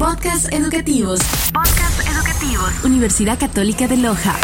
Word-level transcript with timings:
Podcast 0.00 0.50
educativos. 0.50 1.20
Podcast 1.52 2.08
educativos. 2.08 2.84
Universidad 2.86 3.38
Católica 3.38 3.86
de 3.86 3.98
Loja. 3.98 4.34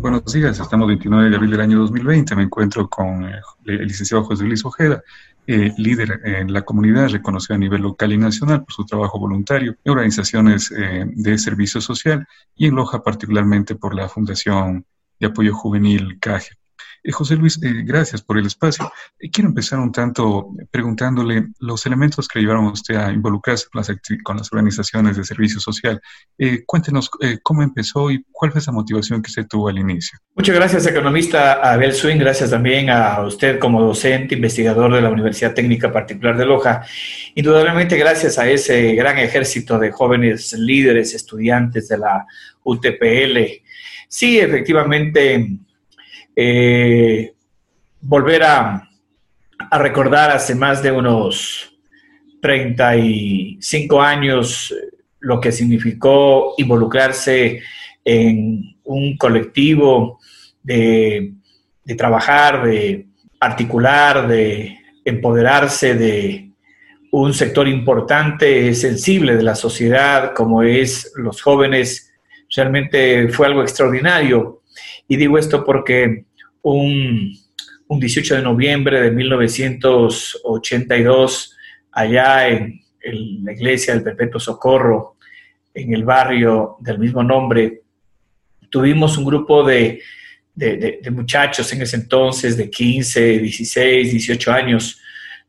Buenos 0.00 0.24
días, 0.32 0.58
estamos 0.58 0.88
29 0.88 1.30
de 1.30 1.36
abril 1.36 1.52
del 1.52 1.60
año 1.60 1.78
2020. 1.78 2.34
Me 2.34 2.42
encuentro 2.42 2.88
con 2.88 3.28
eh, 3.28 3.40
el 3.66 3.86
licenciado 3.86 4.24
José 4.24 4.42
Luis 4.42 4.64
Ojeda, 4.64 5.04
eh, 5.46 5.72
líder 5.78 6.20
en 6.24 6.52
la 6.52 6.62
comunidad, 6.62 7.10
reconocido 7.10 7.54
a 7.54 7.58
nivel 7.58 7.82
local 7.82 8.12
y 8.12 8.18
nacional 8.18 8.64
por 8.64 8.72
su 8.72 8.84
trabajo 8.86 9.20
voluntario 9.20 9.76
en 9.84 9.92
organizaciones 9.92 10.72
eh, 10.72 11.04
de 11.06 11.38
servicio 11.38 11.80
social 11.80 12.26
y 12.56 12.66
en 12.66 12.74
Loja 12.74 13.04
particularmente 13.04 13.76
por 13.76 13.94
la 13.94 14.08
Fundación 14.08 14.84
de 15.20 15.28
Apoyo 15.28 15.54
Juvenil 15.54 16.18
CAGE. 16.18 16.58
Eh, 17.02 17.12
José 17.12 17.36
Luis, 17.36 17.60
eh, 17.62 17.82
gracias 17.84 18.22
por 18.22 18.38
el 18.38 18.46
espacio. 18.46 18.90
Eh, 19.18 19.30
quiero 19.30 19.48
empezar 19.48 19.78
un 19.78 19.92
tanto 19.92 20.48
preguntándole 20.70 21.48
los 21.60 21.86
elementos 21.86 22.28
que 22.28 22.40
llevaron 22.40 22.66
a 22.66 22.72
usted 22.72 22.96
a 22.96 23.12
involucrarse 23.12 23.66
con 24.22 24.36
las, 24.36 24.52
organizaciones 24.52 25.16
de 25.16 25.24
servicio 25.24 25.60
social. 25.60 26.00
cuéntenos 26.66 27.10
cómo 27.42 27.62
empezó 27.62 28.10
y 28.10 28.24
cuál 28.30 28.50
fue 28.50 28.60
esa 28.60 28.72
motivación 28.72 29.20
que 29.20 29.28
usted 29.28 29.46
tuvo 29.46 29.68
al 29.68 29.78
inicio. 29.78 30.18
Muchas 30.34 30.54
gracias, 30.54 30.86
economista 30.86 31.54
Abel 31.54 31.92
Swing. 31.92 32.18
Gracias 32.18 32.50
también 32.50 32.90
a 32.90 33.20
usted 33.20 33.58
como 33.58 33.82
docente, 33.82 34.34
investigador 34.34 34.94
de 34.94 35.02
la 35.02 35.10
Universidad 35.10 35.54
Técnica 35.54 35.92
Particular 35.92 36.36
de 36.36 36.46
Loja. 36.46 36.82
Indudablemente 37.34 37.96
gracias 37.96 38.38
a 38.38 38.48
ese 38.48 38.94
gran 38.94 39.18
ejército 39.18 39.78
de 39.78 39.92
jóvenes 39.92 40.52
líderes, 40.54 41.14
estudiantes 41.14 41.88
de 41.88 41.98
la 41.98 42.26
UTPL. 42.62 43.62
Sí, 44.08 44.38
efectivamente 44.38 45.58
eh, 46.40 47.34
volver 48.00 48.44
a, 48.44 48.88
recordar 49.72 50.30
hace 50.30 50.54
más 50.54 50.80
de 50.84 50.92
unos 50.92 51.76
35 52.40 54.00
años 54.00 54.72
lo 55.18 55.40
que 55.40 55.50
significó 55.50 56.54
involucrarse 56.56 57.60
en 58.04 58.76
un 58.84 59.16
colectivo 59.16 60.20
de, 60.62 61.32
de 61.84 61.94
trabajar, 61.96 62.64
de 62.64 63.08
articular, 63.40 64.28
de 64.28 64.78
empoderarse 65.04 65.96
de 65.96 66.52
un 67.10 67.34
sector 67.34 67.66
importante, 67.66 68.72
sensible 68.76 69.34
de 69.34 69.42
la 69.42 69.56
sociedad, 69.56 70.34
como 70.34 70.62
es 70.62 71.12
los 71.16 71.42
jóvenes, 71.42 72.12
realmente 72.54 73.28
fue 73.30 73.48
algo 73.48 73.62
extraordinario. 73.62 74.62
Y 75.08 75.16
digo 75.16 75.36
esto 75.36 75.64
porque 75.64 76.27
un, 76.62 77.32
18 77.88 78.36
de 78.36 78.42
noviembre 78.42 79.00
de 79.00 79.10
1982, 79.10 81.56
allá 81.92 82.48
en, 82.48 82.80
la 83.42 83.52
iglesia 83.52 83.94
del 83.94 84.02
Perpetuo 84.02 84.38
Socorro, 84.38 85.16
en 85.72 85.94
el 85.94 86.04
barrio 86.04 86.76
del 86.80 86.98
mismo 86.98 87.22
nombre, 87.22 87.80
tuvimos 88.68 89.16
un 89.16 89.24
grupo 89.24 89.64
de, 89.64 90.02
muchachos 91.10 91.72
en 91.72 91.82
ese 91.82 91.96
entonces, 91.96 92.56
de 92.56 92.68
15, 92.68 93.38
16, 93.38 94.10
18 94.10 94.52
años, 94.52 95.00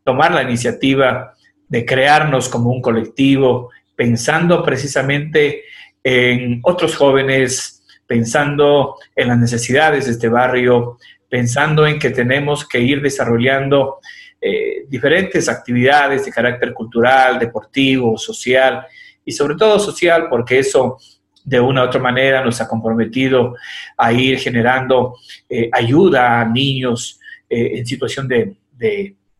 tomar 0.03 0.33
la 0.33 0.43
iniciativa 0.43 1.33
de 1.67 1.85
crearnos 1.85 2.47
como 2.47 2.69
un 2.69 2.81
colectivo, 2.81 3.71
pensando 3.95 4.63
precisamente 4.63 5.63
en 6.03 6.59
otros 6.63 6.95
jóvenes 6.95 7.78
pensando 8.09 8.95
en 9.15 9.27
las 9.27 9.37
necesidades 9.37 10.07
de 10.07 10.13
este 10.13 10.29
barrio, 10.29 10.97
pensando 11.29 11.85
en 11.85 11.99
que 11.99 12.09
tenemos 12.09 12.67
que 12.67 12.79
ir 12.79 13.03
desarrollando 13.03 13.99
eh, 14.41 14.85
diferentes 14.87 15.47
actividades 15.47 16.25
de 16.25 16.31
carácter 16.31 16.73
cultural, 16.73 17.37
deportivo, 17.37 18.17
social 18.17 18.83
y 19.23 19.31
sobre 19.31 19.53
todo 19.53 19.77
social, 19.77 20.25
porque 20.27 20.57
eso 20.57 20.97
de 21.43 21.59
una 21.59 21.83
u 21.83 21.85
otra 21.85 22.01
manera 22.01 22.43
nos 22.43 22.59
ha 22.59 22.67
comprometido 22.67 23.55
a 23.95 24.11
ir 24.11 24.39
generando 24.39 25.15
eh, 25.47 25.69
ayuda 25.71 26.41
a 26.41 26.45
niños 26.45 27.19
eh, 27.47 27.77
en 27.77 27.85
situación 27.85 28.27
de, 28.27 28.55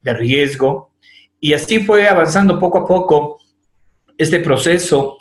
riesgo. 0.04 0.92
Y 1.40 1.54
así 1.54 1.80
fue 1.80 2.08
avanzando 2.08 2.60
poco 2.60 2.78
a 2.78 2.88
poco 2.88 3.40
este 4.16 4.40
proceso. 4.40 5.18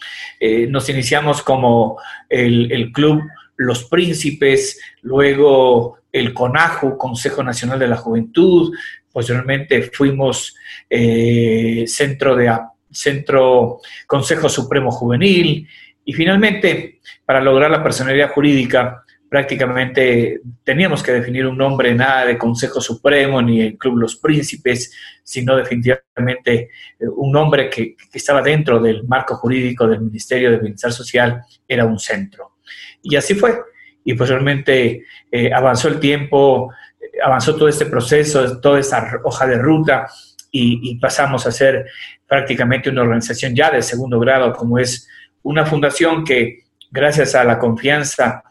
nos 0.69 0.89
iniciamos 0.89 1.43
como 1.43 1.99
el 2.29 2.91
club 2.93 3.23
los 3.59 3.85
Príncipes, 3.85 4.81
luego 5.03 5.99
el 6.11 6.33
CONAJU, 6.33 6.97
Consejo 6.97 7.43
Nacional 7.43 7.79
de 7.79 7.89
la 7.89 7.97
Juventud, 7.97 8.73
posteriormente 9.13 9.83
fuimos 9.83 10.55
eh, 10.89 11.85
centro 11.87 12.35
de 12.35 12.57
centro 12.91 13.81
Consejo 14.07 14.49
Supremo 14.49 14.91
Juvenil 14.91 15.69
y 16.05 16.13
finalmente 16.15 17.01
para 17.27 17.41
lograr 17.41 17.71
la 17.71 17.83
personalidad 17.83 18.31
jurídica 18.31 19.05
prácticamente 19.29 20.41
teníamos 20.65 21.03
que 21.03 21.13
definir 21.13 21.47
un 21.47 21.59
nombre, 21.59 21.95
nada 21.95 22.25
de 22.25 22.39
Consejo 22.39 22.81
Supremo 22.81 23.43
ni 23.43 23.61
el 23.61 23.77
Club 23.77 23.99
Los 23.99 24.17
Príncipes, 24.17 24.95
sino 25.23 25.55
definitivamente 25.57 26.71
eh, 26.99 27.09
un 27.15 27.33
nombre 27.33 27.69
que, 27.69 27.95
que 27.95 28.19
estaba 28.19 28.41
dentro 28.41 28.81
del 28.81 29.05
marco 29.05 29.35
jurídico 29.35 29.87
del 29.87 30.01
Ministerio 30.01 30.51
de 30.51 30.59
Bienestar 30.59 30.93
Social, 30.93 31.43
era 31.67 31.85
un 31.85 31.99
centro. 31.99 32.58
Y 33.03 33.17
así 33.17 33.35
fue. 33.35 33.59
Y 34.05 34.15
posteriormente 34.15 35.05
eh, 35.31 35.53
avanzó 35.53 35.89
el 35.89 36.01
tiempo, 36.01 36.73
avanzó 37.23 37.55
todo 37.57 37.69
este 37.69 37.87
proceso, 37.87 38.61
toda 38.61 38.81
esta 38.81 39.21
hoja 39.25 39.47
de 39.47 39.59
ruta 39.59 40.07
y, 40.51 40.99
pasamos 40.99 41.47
a 41.47 41.53
ser 41.53 41.87
prácticamente 42.27 42.91
una 42.91 43.03
organización 43.03 43.55
ya 43.55 43.71
de 43.71 43.83
segundo 43.83 44.19
grado, 44.19 44.53
como 44.53 44.79
es 44.79 45.09
una 45.43 45.67
fundación 45.67 46.25
que 46.25 46.65
gracias 46.91 47.35
a 47.35 47.45
la 47.45 47.59
confianza 47.59 48.43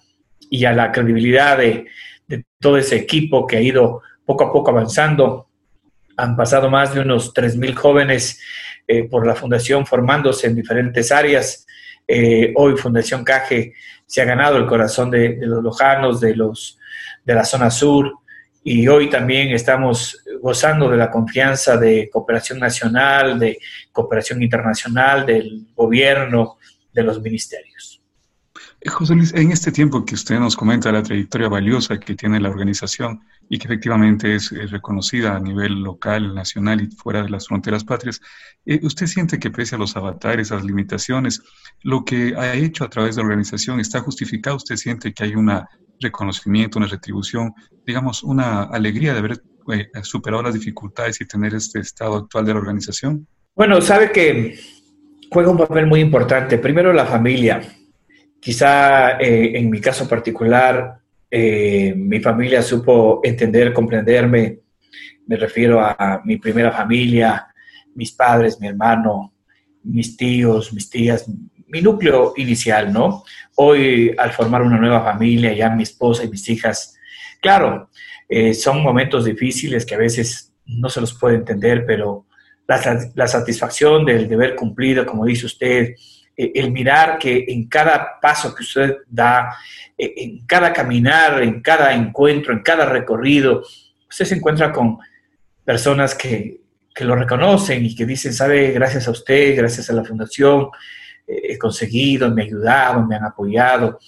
y 0.50 0.66
a 0.66 0.74
la 0.74 0.92
credibilidad 0.92 1.58
de, 1.58 1.88
todo 2.60 2.78
ese 2.78 2.98
equipo 2.98 3.48
que 3.48 3.58
ha 3.58 3.62
ido 3.62 4.02
poco 4.26 4.44
a 4.44 4.52
poco 4.52 4.72
avanzando, 4.72 5.48
han 6.18 6.36
pasado 6.36 6.70
más 6.70 6.94
de 6.94 7.02
unos 7.02 7.34
3.000 7.34 7.76
jóvenes 7.76 8.42
eh, 8.88 9.04
por 9.04 9.26
la 9.26 9.36
fundación 9.36 9.86
formándose 9.86 10.48
en 10.48 10.56
diferentes 10.56 11.12
áreas. 11.12 11.66
Eh, 12.08 12.54
hoy 12.56 12.76
Fundación 12.76 13.24
Caje 13.24 13.74
se 14.08 14.22
ha 14.22 14.26
ganado 14.26 14.58
el 14.58 14.66
corazón 14.66 15.12
de, 15.12 15.38
los 15.42 15.62
lojanos, 15.62 16.20
de, 16.20 16.36
los, 16.36 16.80
de 17.24 17.36
la 17.36 17.44
zona 17.44 17.70
sur, 17.70 18.12
y 18.64 18.88
hoy 18.88 19.10
también 19.10 19.50
estamos 19.50 20.24
gozando 20.42 20.90
de 20.90 20.98
la 20.98 21.12
confianza 21.12 21.78
de 21.78 22.10
cooperación 22.10 22.60
nacional, 22.60 23.40
de 23.40 23.60
cooperación 23.92 24.42
internacional, 24.42 25.26
del 25.26 25.68
gobierno, 25.76 26.58
de 26.92 27.04
los 27.04 27.22
ministerios. 27.22 27.97
José 28.88 29.16
Luis, 29.16 29.34
en 29.34 29.52
este 29.52 29.72
tiempo 29.72 30.06
que 30.06 30.16
usted 30.16 30.40
nos 30.40 30.56
comenta 30.56 30.92
la 30.92 31.04
trayectoria 31.04 31.50
valiosa 31.50 32.00
que 32.00 32.16
tiene 32.16 32.40
la 32.40 32.50
organización 32.50 33.22
y 33.50 33.58
que 33.58 33.66
efectivamente 33.66 34.36
es, 34.36 34.52
reconocida 34.72 35.36
a 35.36 35.40
nivel 35.40 35.82
local, 35.82 36.34
nacional 36.34 36.82
y 36.82 36.88
fuera 36.88 37.24
de 37.24 37.30
las 37.30 37.48
fronteras 37.48 37.84
patrias, 37.84 38.22
eh, 38.66 38.80
¿usted 38.84 39.08
siente 39.08 39.40
que 39.40 39.52
pese 39.52 39.76
a 39.76 39.78
los 39.78 39.96
avatares, 39.96 40.52
a 40.52 40.56
las 40.56 40.66
limitaciones, 40.66 41.42
lo 41.84 42.04
que 42.04 42.36
ha 42.36 42.54
hecho 42.56 42.84
a 42.84 42.90
través 42.90 43.16
de 43.16 43.22
la 43.22 43.28
organización 43.28 43.80
está 43.80 44.00
justificado? 44.02 44.58
¿Usted 44.58 44.76
siente 44.76 45.14
que 45.14 45.24
hay 45.24 45.36
un 45.36 45.52
reconocimiento, 46.00 46.80
una 46.80 46.88
retribución, 46.88 47.54
digamos, 47.86 48.24
una 48.24 48.64
alegría 48.64 49.14
de 49.14 49.20
haber 49.20 49.42
eh, 49.74 49.88
superado 50.04 50.44
las 50.44 50.54
dificultades 50.54 51.20
y 51.22 51.26
tener 51.26 51.54
este 51.56 51.80
estado 51.80 52.16
actual 52.16 52.46
de 52.46 52.54
la 52.54 52.60
organización? 52.60 53.28
Bueno, 53.56 53.82
sabe 53.82 54.12
que 54.12 54.60
juega 55.32 55.52
un 55.52 55.58
papel 55.58 55.88
muy 55.88 56.00
importante. 56.00 56.58
Primero 56.58 56.94
la 56.94 57.06
familia 57.06 57.62
Quizá 58.40 59.20
eh, 59.20 59.58
en 59.58 59.70
mi 59.70 59.82
caso 59.82 60.08
particular, 60.08 61.00
eh, 61.30 61.94
mi 61.96 62.20
familia 62.20 62.62
supo 62.62 63.20
entender, 63.24 63.74
comprenderme. 63.74 64.60
Me 65.26 65.36
refiero 65.36 65.82
a 65.82 66.22
mi 66.24 66.38
primera 66.38 66.72
familia, 66.72 67.48
mis 67.96 68.12
padres, 68.12 68.60
mi 68.60 68.68
hermano, 68.68 69.34
mis 69.84 70.16
tíos, 70.16 70.72
mis 70.72 70.90
tías, 70.90 71.26
mi 71.68 71.82
núcleo 71.82 72.34
inicial, 72.38 72.94
¿no? 72.94 73.24
Hoy, 73.56 74.16
al 74.18 74.32
formar 74.32 74.62
una 74.62 74.78
nueva 74.78 75.04
familia, 75.04 75.54
ya 75.54 75.70
mi 75.70 75.84
esposa 75.84 76.24
y 76.24 76.30
mis 76.30 76.48
hijas, 76.50 76.98
claro, 77.42 77.90
eh, 78.30 78.54
son 78.54 78.82
momentos 78.82 79.26
difíciles 79.26 79.86
que 79.86 79.96
a 79.96 80.00
veces 80.00 80.54
no 80.66 80.90
se 80.90 81.02
los 81.02 81.14
puede 81.14 81.36
entender, 81.36 81.86
pero 81.86 82.26
la, 82.68 83.12
la 83.16 83.28
satisfacción 83.28 84.06
del 84.06 84.28
deber 84.28 84.56
cumplido, 84.56 85.06
como 85.06 85.26
dice 85.26 85.46
usted, 85.46 85.96
el 86.38 86.72
mirar 86.72 87.18
que 87.18 87.46
en 87.48 87.68
cada 87.68 88.20
paso 88.22 88.54
que 88.54 88.62
usted 88.62 88.98
da, 89.08 89.56
eh, 89.98 90.14
en 90.18 90.46
cada 90.46 90.72
caminar, 90.72 91.42
en 91.42 91.62
cada 91.62 91.94
encuentro, 91.94 92.54
en 92.54 92.62
cada 92.62 92.86
recorrido, 92.86 93.64
usted 94.08 94.26
se 94.26 94.36
encuentra 94.36 94.72
con 94.72 95.00
personas 95.66 96.14
que, 96.14 96.62
lo 97.00 97.16
reconocen 97.16 97.86
y 97.86 97.96
que 97.96 98.08
dicen, 98.08 98.34
sabe, 98.34 98.72
gracias 98.72 99.08
a 99.08 99.12
usted, 99.12 99.56
gracias 99.56 99.88
a 99.92 99.94
la 99.94 100.04
fundación, 100.04 100.70
eh, 101.28 101.42
he 101.50 101.58
conseguido, 101.60 102.34
me 102.34 102.42
han 102.42 102.48
ayudado, 102.48 103.06
me 103.06 103.16
han 103.16 103.24
apoyado. 103.24 104.00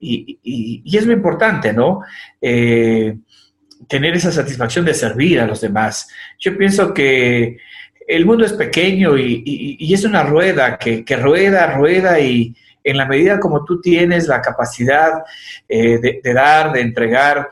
Y, 0.00 0.80
es 0.96 1.04
muy 1.04 1.16
importante, 1.16 1.72
¿no? 1.74 2.00
tener 2.40 4.14
esa 4.14 4.32
satisfacción 4.32 4.86
de 4.86 4.94
servir 4.94 5.40
a 5.40 5.46
los 5.46 5.60
demás. 5.60 6.08
Yo 6.38 6.56
pienso 6.56 6.94
que 6.94 7.58
el 8.06 8.26
mundo 8.26 8.44
es 8.44 8.52
pequeño 8.52 9.16
y, 9.16 9.92
es 9.92 10.04
una 10.04 10.22
rueda 10.22 10.78
que, 10.78 11.04
rueda, 11.16 11.74
rueda 11.74 12.20
y 12.20 12.54
en 12.82 12.96
la 12.96 13.06
medida 13.06 13.40
como 13.40 13.64
tú 13.64 13.80
tienes 13.80 14.28
la 14.28 14.42
capacidad 14.42 15.24
eh, 15.68 15.98
de, 16.22 16.34
dar, 16.34 16.72
de 16.72 16.80
entregar, 16.80 17.48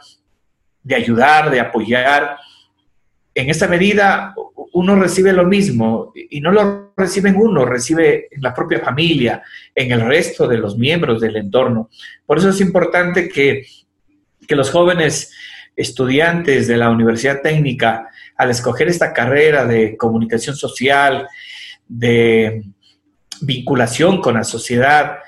de 0.83 0.95
ayudar, 0.95 1.51
de 1.51 1.61
apoyar, 1.61 2.37
en 3.35 3.49
esa 3.49 3.67
medida 3.67 4.35
uno 4.75 4.97
recibe 4.97 5.33
lo 5.33 5.45
mismo 5.45 6.13
y 6.15 6.41
no 6.41 6.51
lo 6.51 6.93
recibe 6.97 7.31
en 7.31 7.37
uno, 7.37 7.65
recibe 7.65 8.29
en 8.31 8.43
la 8.43 8.55
propia 8.55 8.81
familia, 8.81 9.43
en 9.75 9.93
el 9.93 10.03
resto 10.03 10.47
de 10.47 10.59
los 10.59 10.77
miembros 10.77 11.21
del 11.21 11.37
entorno. 11.37 11.89
Por 12.27 12.39
eso 12.39 12.51
es 12.51 12.61
importante 12.61 13.29
que, 13.29 13.65
que 14.47 14.57
los 14.57 14.71
jóvenes 14.71 15.33
estudiantes 15.77 16.69
de 16.69 16.77
la 16.77 16.91
Universidad 16.91 17.41
Técnica, 17.41 18.09
al 18.37 18.51
escoger 18.51 18.89
esta 18.89 19.13
carrera 19.13 19.65
de 19.65 19.97
comunicación 19.97 20.57
social, 20.57 21.29
de 21.87 22.63
vinculación 23.41 24.21
con 24.21 24.35
la 24.35 24.45
sociedad, 24.45 25.19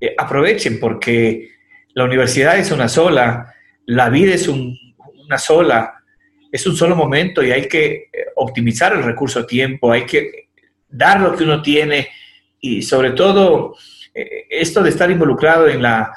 eh, 0.00 0.14
aprovechen 0.18 0.80
porque 0.80 1.50
la 1.94 2.04
universidad 2.04 2.58
es 2.58 2.70
una 2.70 2.88
sola, 2.88 3.54
la 3.86 4.08
vida 4.08 4.34
es 4.34 4.48
una 4.48 5.38
sola, 5.38 5.94
es 6.50 6.66
un 6.66 6.76
solo 6.76 6.96
momento 6.96 7.42
y 7.42 7.50
hay 7.50 7.68
que 7.68 8.08
eh, 8.12 8.26
optimizar 8.36 8.92
el 8.92 9.02
recurso 9.02 9.46
tiempo, 9.46 9.92
hay 9.92 10.04
que 10.04 10.48
dar 10.88 11.20
lo 11.20 11.34
que 11.34 11.44
uno 11.44 11.62
tiene 11.62 12.08
y 12.60 12.82
sobre 12.82 13.12
todo 13.12 13.76
eh, 14.14 14.46
esto 14.50 14.82
de 14.82 14.90
estar 14.90 15.10
involucrado 15.10 15.68
en 15.68 15.82
las 15.82 16.08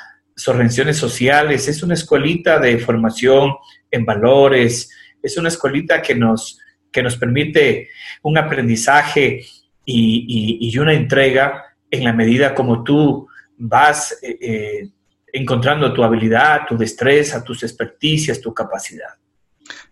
organizaciones 0.47 0.97
sociales, 0.97 1.67
es 1.67 1.81
una 1.83 1.93
escuelita 1.93 2.59
de 2.59 2.77
formación 2.77 3.53
en 3.89 4.05
valores, 4.05 4.91
es 5.25 5.37
una 5.37 5.49
escuelita 5.49 6.01
que 6.01 6.15
nos, 6.15 6.59
que 6.91 7.01
nos 7.01 7.17
permite 7.17 7.89
un 8.21 8.37
aprendizaje 8.37 9.43
y, 9.85 10.77
una 10.77 10.93
entrega 10.93 11.63
en 11.89 12.03
la 12.03 12.13
medida 12.13 12.53
como 12.53 12.83
tú 12.83 13.27
vas 13.57 14.17
eh, 14.21 14.37
eh, 14.41 14.89
encontrando 15.33 15.93
tu 15.93 16.03
habilidad, 16.03 16.61
tu 16.67 16.77
destreza, 16.77 17.43
tus 17.43 17.63
experticias, 17.63 18.39
tu 18.39 18.53
capacidad. 18.53 19.09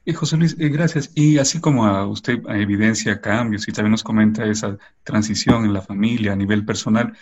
Y 0.06 0.14
José 0.14 0.38
Luis, 0.38 0.56
eh, 0.60 0.70
gracias. 0.70 1.12
Y 1.16 1.38
así 1.38 1.60
como 1.60 2.06
usted 2.08 2.40
evidencia 2.50 3.22
cambios 3.22 3.68
y 3.68 3.72
también 3.72 3.92
nos 3.92 4.04
comenta 4.04 4.46
esa 4.46 4.78
transición 5.04 5.66
en 5.66 5.74
la 5.74 5.82
familia 5.82 6.34
a 6.34 6.36
nivel 6.36 6.66
personal, 6.66 7.14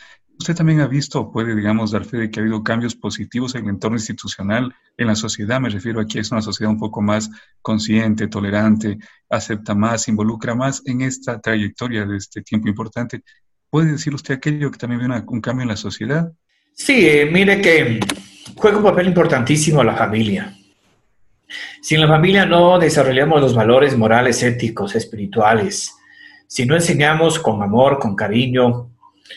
¿usted 0.42 0.56
también 0.56 0.82
ha 0.82 0.88
visto 0.88 1.32
puede, 1.32 1.56
digamos, 1.56 1.92
dar 1.92 2.04
fe 2.04 2.18
de 2.18 2.32
que 2.32 2.40
ha 2.40 2.44
habido 2.44 2.64
cambios 2.64 2.96
positivos 2.96 3.54
en 3.54 3.66
el 3.66 3.70
entorno 3.70 3.98
institucional, 3.98 4.74
en 4.98 5.08
la 5.08 5.16
sociedad? 5.16 5.62
Me 5.62 5.70
refiero 5.70 6.02
aquí, 6.02 6.18
es 6.18 6.32
una 6.32 6.42
sociedad 6.42 6.72
un 6.72 6.80
poco 6.80 7.00
más 7.00 7.30
consciente, 7.62 8.28
tolerante, 8.28 8.98
acepta 9.30 9.76
más, 9.76 10.08
involucra 10.08 10.56
más 10.56 10.82
en 10.86 11.02
esta 11.02 11.40
trayectoria 11.40 12.06
de 12.06 12.18
este 12.18 12.42
tiempo 12.42 12.68
importante. 12.68 13.22
¿Puede 13.70 13.92
decir 13.92 14.16
usted 14.16 14.36
aquello 14.36 14.72
que 14.72 14.80
también 14.80 15.00
viene 15.00 15.24
un 15.28 15.42
cambio 15.42 15.62
en 15.62 15.70
la 15.70 15.78
sociedad? 15.78 16.32
Sí, 16.74 17.08
eh, 17.08 17.30
mire 17.32 17.62
que 17.62 18.00
juega 18.56 18.78
un 18.78 18.84
papel 18.84 19.08
importantísimo 19.08 19.84
la 19.84 19.96
familia. 19.96 20.58
Si 21.82 21.96
en 21.96 22.02
la 22.02 22.08
familia 22.08 22.46
no 22.46 22.80
desarrollamos 22.80 23.42
los 23.42 23.54
valores 23.54 23.96
morales, 23.96 24.42
éticos, 24.42 24.96
espirituales, 24.96 25.94
si 26.48 26.66
no 26.66 26.76
enseñamos 26.76 27.38
con 27.38 27.62
amor, 27.62 28.00
con 28.00 28.16
cariño, 28.16 28.91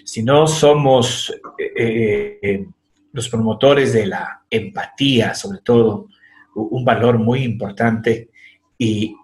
si 0.05 0.23
no 0.23 0.47
somos 0.47 1.33
eh, 1.59 2.39
eh, 2.43 2.67
los 3.13 3.29
promotores 3.29 3.93
de 3.93 4.07
la 4.07 4.43
empatía, 4.51 5.35
sobre 5.35 5.59
todo, 5.63 6.09
un 6.55 6.85
valor 6.85 7.19
muy 7.19 7.43
importante, 7.43 8.31
y, 8.79 9.15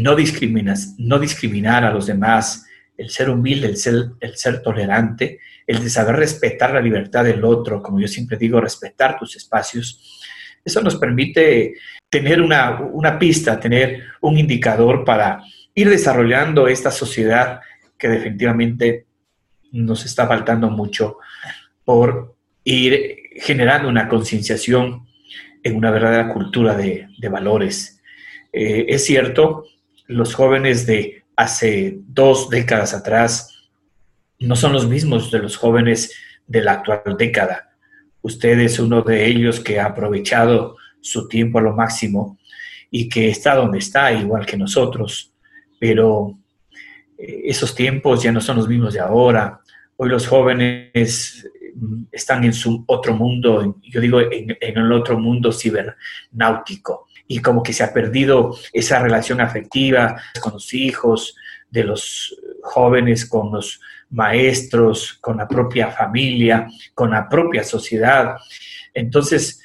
no, 0.00 0.14
discriminas, 0.14 0.94
no 0.98 1.18
discriminar 1.18 1.84
a 1.84 1.92
los 1.92 2.06
demás, 2.06 2.66
el 2.96 3.10
ser 3.10 3.30
humilde, 3.30 3.68
el 3.68 3.76
ser, 3.76 3.94
el 4.20 4.36
ser 4.36 4.62
tolerante, 4.62 5.40
el 5.66 5.90
saber 5.90 6.16
respetar 6.16 6.72
la 6.72 6.80
libertad 6.80 7.24
del 7.24 7.44
otro, 7.44 7.82
como 7.82 8.00
yo 8.00 8.08
siempre 8.08 8.36
digo, 8.36 8.60
respetar 8.60 9.18
tus 9.18 9.36
espacios, 9.36 10.20
eso 10.64 10.80
nos 10.80 10.96
permite 10.96 11.74
tener 12.08 12.40
una, 12.40 12.80
una 12.80 13.18
pista, 13.18 13.58
tener 13.58 14.04
un 14.20 14.38
indicador 14.38 15.04
para 15.04 15.42
ir 15.74 15.88
desarrollando 15.88 16.68
esta 16.68 16.90
sociedad 16.90 17.60
que 17.98 18.08
definitivamente 18.08 19.06
nos 19.72 20.04
está 20.04 20.26
faltando 20.26 20.70
mucho 20.70 21.18
por 21.84 22.36
ir 22.64 23.30
generando 23.36 23.88
una 23.88 24.08
concienciación 24.08 25.08
en 25.62 25.76
una 25.76 25.90
verdadera 25.90 26.32
cultura 26.32 26.74
de, 26.74 27.08
valores. 27.30 28.00
Eh, 28.52 28.86
es 28.88 29.04
cierto, 29.04 29.64
los 30.06 30.34
jóvenes 30.34 30.86
de 30.86 31.24
hace 31.36 31.98
dos 32.06 32.50
décadas 32.50 32.94
atrás 32.94 33.70
no 34.38 34.56
son 34.56 34.72
los 34.72 34.88
mismos 34.88 35.30
de 35.30 35.38
los 35.38 35.56
jóvenes 35.56 36.14
de 36.46 36.62
la 36.62 36.72
actual 36.72 37.16
década. 37.18 37.70
Usted 38.20 38.58
es 38.60 38.78
uno 38.78 39.02
de 39.02 39.26
ellos 39.26 39.60
que 39.60 39.80
ha 39.80 39.86
aprovechado 39.86 40.76
su 41.00 41.28
tiempo 41.28 41.58
a 41.58 41.62
lo 41.62 41.74
máximo 41.74 42.38
y 42.90 43.08
que 43.08 43.28
está 43.28 43.54
donde 43.54 43.78
está, 43.78 44.12
igual 44.12 44.44
que 44.44 44.56
nosotros, 44.56 45.32
pero 45.80 46.38
esos 47.22 47.74
tiempos 47.74 48.22
ya 48.22 48.32
no 48.32 48.40
son 48.40 48.56
los 48.56 48.68
mismos 48.68 48.94
de 48.94 49.00
ahora. 49.00 49.60
Hoy 49.96 50.08
los 50.08 50.26
jóvenes 50.26 51.48
mm, 51.74 52.04
están 52.10 52.42
en 52.44 52.52
su 52.52 52.82
otro 52.86 53.14
mundo, 53.14 53.76
yo 53.82 54.00
digo 54.00 54.20
en, 54.20 54.56
el 54.60 54.92
otro 54.92 55.18
mundo 55.18 55.52
cibernáutico, 55.52 57.06
y 57.28 57.38
como 57.38 57.62
que 57.62 57.72
se 57.72 57.84
ha 57.84 57.92
perdido 57.92 58.56
esa 58.72 58.98
relación 58.98 59.40
afectiva 59.40 60.20
con 60.40 60.54
los 60.54 60.74
hijos, 60.74 61.36
de 61.70 61.84
los 61.84 62.36
jóvenes 62.62 63.24
con 63.24 63.52
los 63.52 63.80
maestros, 64.10 65.14
con 65.20 65.38
la 65.38 65.48
propia 65.48 65.90
familia, 65.90 66.66
con 66.94 67.10
la 67.10 67.28
propia 67.28 67.64
sociedad. 67.64 68.36
Entonces, 68.92 69.62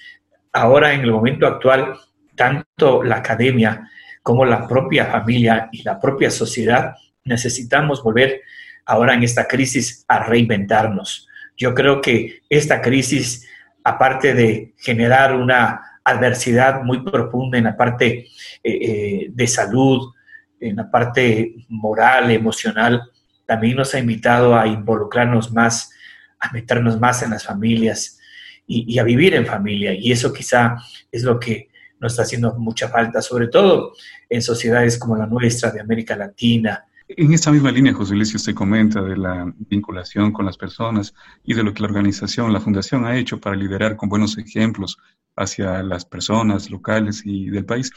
ahora 0.54 0.94
en 0.94 1.01
el 1.01 1.12
momento 1.12 1.45
actual, 1.48 1.98
tanto 2.36 3.04
la 3.04 3.18
academia 3.18 3.89
como 4.24 4.45
la 4.45 4.68
propia 4.68 5.06
familia 5.07 5.68
y 5.71 5.83
la 5.83 6.00
propia 6.00 6.31
sociedad 6.31 6.94
necesitamos 7.27 8.03
volver 8.03 8.41
ahora 8.85 9.13
en 9.13 9.24
esta 9.24 9.47
crisis 9.47 10.06
a 10.07 10.24
reinventarnos. 10.24 11.27
Yo 11.56 11.74
creo 11.74 12.01
que 12.01 12.41
esta 12.50 12.81
crisis, 12.81 13.47
aparte 13.83 14.33
de 14.33 14.74
generar 14.77 15.35
una 15.35 16.00
adversidad 16.03 16.83
muy 16.83 17.03
profunda 17.03 17.57
en 17.57 17.65
la 17.65 17.75
parte 17.75 18.07
eh, 18.18 18.27
eh, 18.63 19.28
de 19.30 19.47
salud, 19.47 20.13
en 20.59 20.78
la 20.78 20.90
parte 20.90 21.56
moral, 21.68 22.31
emocional, 22.31 23.11
también 23.45 23.75
nos 23.78 23.94
ha 23.94 23.99
invitado 23.99 24.56
a 24.57 24.68
involucrarnos 24.68 25.51
más, 25.51 25.92
a 26.40 26.51
meternos 26.51 26.99
más 26.99 27.23
en 27.23 27.31
las 27.31 27.45
familias 27.45 28.19
y, 28.68 28.99
a 28.99 29.04
vivir 29.04 29.33
en 29.33 29.45
familia. 29.45 29.94
Y 29.94 30.11
eso 30.11 30.33
quizá 30.33 30.75
es 31.11 31.23
lo 31.23 31.40
que 31.40 31.69
nos 31.99 32.13
está 32.13 32.23
haciendo 32.23 32.54
mucha 32.56 32.90
falta, 32.90 33.21
sobre 33.21 33.47
todo 33.47 33.94
en 34.30 34.42
sociedades 34.42 34.99
como 34.99 35.16
la 35.16 35.25
nuestra, 35.25 35.71
de 35.71 35.80
América 35.80 36.16
Latina. 36.16 36.85
En 37.09 37.31
esta 37.31 37.54
misma 37.54 37.71
línea, 37.71 37.94
José 37.94 38.16
Luis, 38.16 38.35
usted 38.35 38.54
comenta 38.54 39.02
de 39.02 39.16
la 39.16 39.49
vinculación 39.57 40.33
con 40.33 40.45
las 40.45 40.57
personas 40.57 41.14
y 41.42 41.54
de 41.54 41.64
lo 41.64 41.73
que 41.73 41.81
la 41.81 41.87
organización, 41.87 42.52
la 42.52 42.59
fundación 42.59 43.06
ha 43.06 43.18
hecho 43.18 43.40
para 43.40 43.56
liderar 43.56 43.95
con 43.95 44.09
buenos 44.09 44.37
ejemplos 44.37 44.97
hacia 45.37 45.81
las 45.83 46.04
personas 46.04 46.69
locales 46.69 47.21
y 47.23 47.49
del 47.49 47.64
país. 47.64 47.92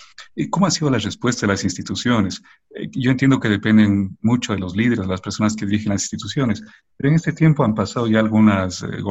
¿Cómo 0.51 0.67
ha 0.67 0.71
sido 0.71 0.91
la 0.91 0.99
respuesta 0.99 1.45
de 1.45 1.53
las 1.53 1.65
instituciones? 1.65 2.41
Eh, 2.71 2.89
yo 2.93 3.11
entiendo 3.11 3.41
que 3.41 3.49
dependen 3.49 4.17
mucho 4.21 4.53
de 4.53 4.61
los 4.61 4.77
líderes, 4.77 5.07
las 5.07 5.21
personas 5.21 5.57
que 5.57 5.67
dirigen 5.67 5.91
las 5.91 6.03
instituciones, 6.03 6.63
pero 6.97 7.09
en 7.09 7.17
este 7.17 7.33
tiempo 7.33 7.65
han 7.65 7.75
pasado 7.75 8.07
ya 8.07 8.21
algunas 8.21 8.83
eh, 8.83 9.03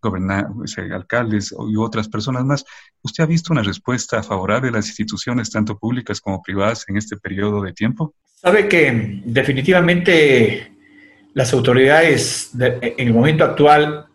gobernantes, 0.00 0.78
eh, 0.78 0.88
alcaldes 0.92 1.54
y 1.68 1.76
otras 1.76 2.08
personas 2.08 2.44
más. 2.44 2.64
¿Usted 3.02 3.24
ha 3.24 3.26
visto 3.26 3.52
una 3.52 3.62
respuesta 3.62 4.22
favorable 4.22 4.68
de 4.68 4.76
las 4.76 4.88
instituciones, 4.88 5.50
tanto 5.50 5.78
públicas 5.78 6.20
como 6.20 6.42
privadas, 6.42 6.84
en 6.88 6.96
este 6.96 7.16
periodo 7.16 7.62
de 7.62 7.72
tiempo? 7.72 8.14
Sabe 8.34 8.68
que 8.68 9.20
definitivamente 9.24 10.72
las 11.34 11.52
autoridades 11.52 12.50
en 12.58 13.06
el 13.08 13.14
momento 13.14 13.44
actual 13.44 14.06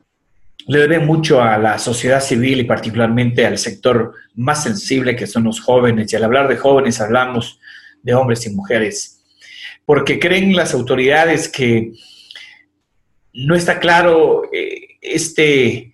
le 0.68 0.80
debe 0.80 1.00
mucho 1.00 1.42
a 1.42 1.58
la 1.58 1.78
sociedad 1.78 2.22
civil 2.22 2.60
y 2.60 2.64
particularmente 2.64 3.46
al 3.46 3.58
sector 3.58 4.14
más 4.36 4.64
sensible 4.64 5.16
que 5.16 5.28
son 5.28 5.44
los 5.44 5.62
jóvenes. 5.62 6.12
Y 6.12 6.16
al 6.16 6.24
hablar 6.24 6.48
de 6.48 6.58
jóvenes 6.58 7.00
hablamos 7.02 7.60
de 8.02 8.14
hombres 8.14 8.46
y 8.46 8.50
mujeres, 8.52 9.22
porque 9.86 10.20
creen 10.20 10.56
las 10.56 10.74
autoridades 10.74 11.50
que 11.50 11.94
no 13.34 13.56
está 13.56 13.80
claro 13.80 14.44
eh, 14.52 14.65
este 15.16 15.94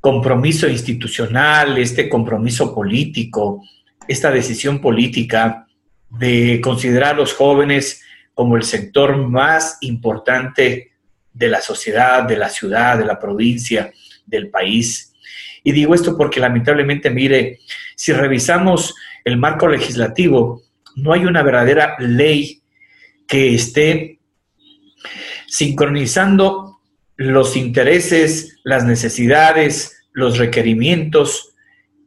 compromiso 0.00 0.68
institucional, 0.68 1.78
este 1.78 2.08
compromiso 2.08 2.74
político, 2.74 3.62
esta 4.08 4.30
decisión 4.30 4.80
política 4.80 5.66
de 6.08 6.60
considerar 6.62 7.14
a 7.14 7.18
los 7.18 7.34
jóvenes 7.34 8.02
como 8.34 8.56
el 8.56 8.62
sector 8.62 9.16
más 9.16 9.78
importante 9.82 10.92
de 11.32 11.48
la 11.48 11.60
sociedad, 11.60 12.24
de 12.24 12.36
la 12.36 12.48
ciudad, 12.48 12.98
de 12.98 13.04
la 13.04 13.18
provincia, 13.18 13.92
del 14.26 14.48
país. 14.48 15.14
Y 15.62 15.72
digo 15.72 15.94
esto 15.94 16.16
porque 16.16 16.40
lamentablemente, 16.40 17.10
mire, 17.10 17.60
si 17.94 18.12
revisamos 18.12 18.94
el 19.24 19.36
marco 19.36 19.68
legislativo, 19.68 20.62
no 20.96 21.12
hay 21.12 21.24
una 21.24 21.42
verdadera 21.42 21.96
ley 21.98 22.62
que 23.26 23.54
esté 23.54 24.18
sincronizando 25.46 26.69
los 27.20 27.54
intereses, 27.54 28.56
las 28.64 28.86
necesidades, 28.86 30.06
los 30.14 30.38
requerimientos 30.38 31.54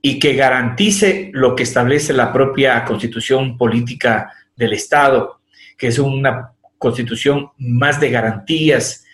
y 0.01 0.17
que 0.17 0.33
garantice 0.33 1.29
lo 1.33 1.55
que 1.55 1.61
establece 1.61 2.13
la 2.13 2.33
propia 2.33 2.83
constitución 2.83 3.55
política 3.55 4.33
del 4.55 4.73
Estado, 4.73 5.39
que 5.77 5.85
es 5.85 5.99
una 5.99 6.53
constitución 6.79 7.51
más 7.59 7.99
de 7.99 8.09
garantías 8.09 9.05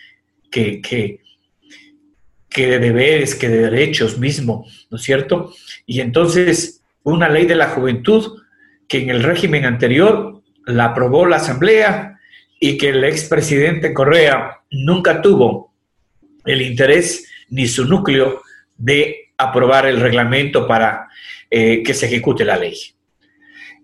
que, 0.50 0.80
que, 0.80 1.20
de 2.56 2.78
deberes, 2.78 3.34
que 3.34 3.50
de 3.50 3.70
derechos 3.70 4.18
mismo, 4.18 4.64
¿no 4.88 4.96
es 4.96 5.02
cierto? 5.02 5.52
Y 5.84 6.00
entonces, 6.00 6.82
una 7.02 7.28
ley 7.28 7.44
de 7.44 7.56
la 7.56 7.68
juventud 7.68 8.40
que 8.88 9.02
en 9.02 9.10
el 9.10 9.22
régimen 9.22 9.66
anterior 9.66 10.42
la 10.64 10.86
aprobó 10.86 11.26
la 11.26 11.36
Asamblea 11.36 12.18
y 12.58 12.78
que 12.78 12.88
el 12.88 13.04
expresidente 13.04 13.92
Correa 13.92 14.62
nunca 14.70 15.20
tuvo 15.20 15.69
el 16.44 16.62
interés 16.62 17.28
ni 17.48 17.66
su 17.66 17.84
núcleo 17.84 18.42
de 18.76 19.30
aprobar 19.36 19.86
el 19.86 20.00
reglamento 20.00 20.66
para 20.66 21.08
eh, 21.50 21.82
que 21.82 21.94
se 21.94 22.06
ejecute 22.06 22.44
la 22.44 22.56
ley. 22.56 22.76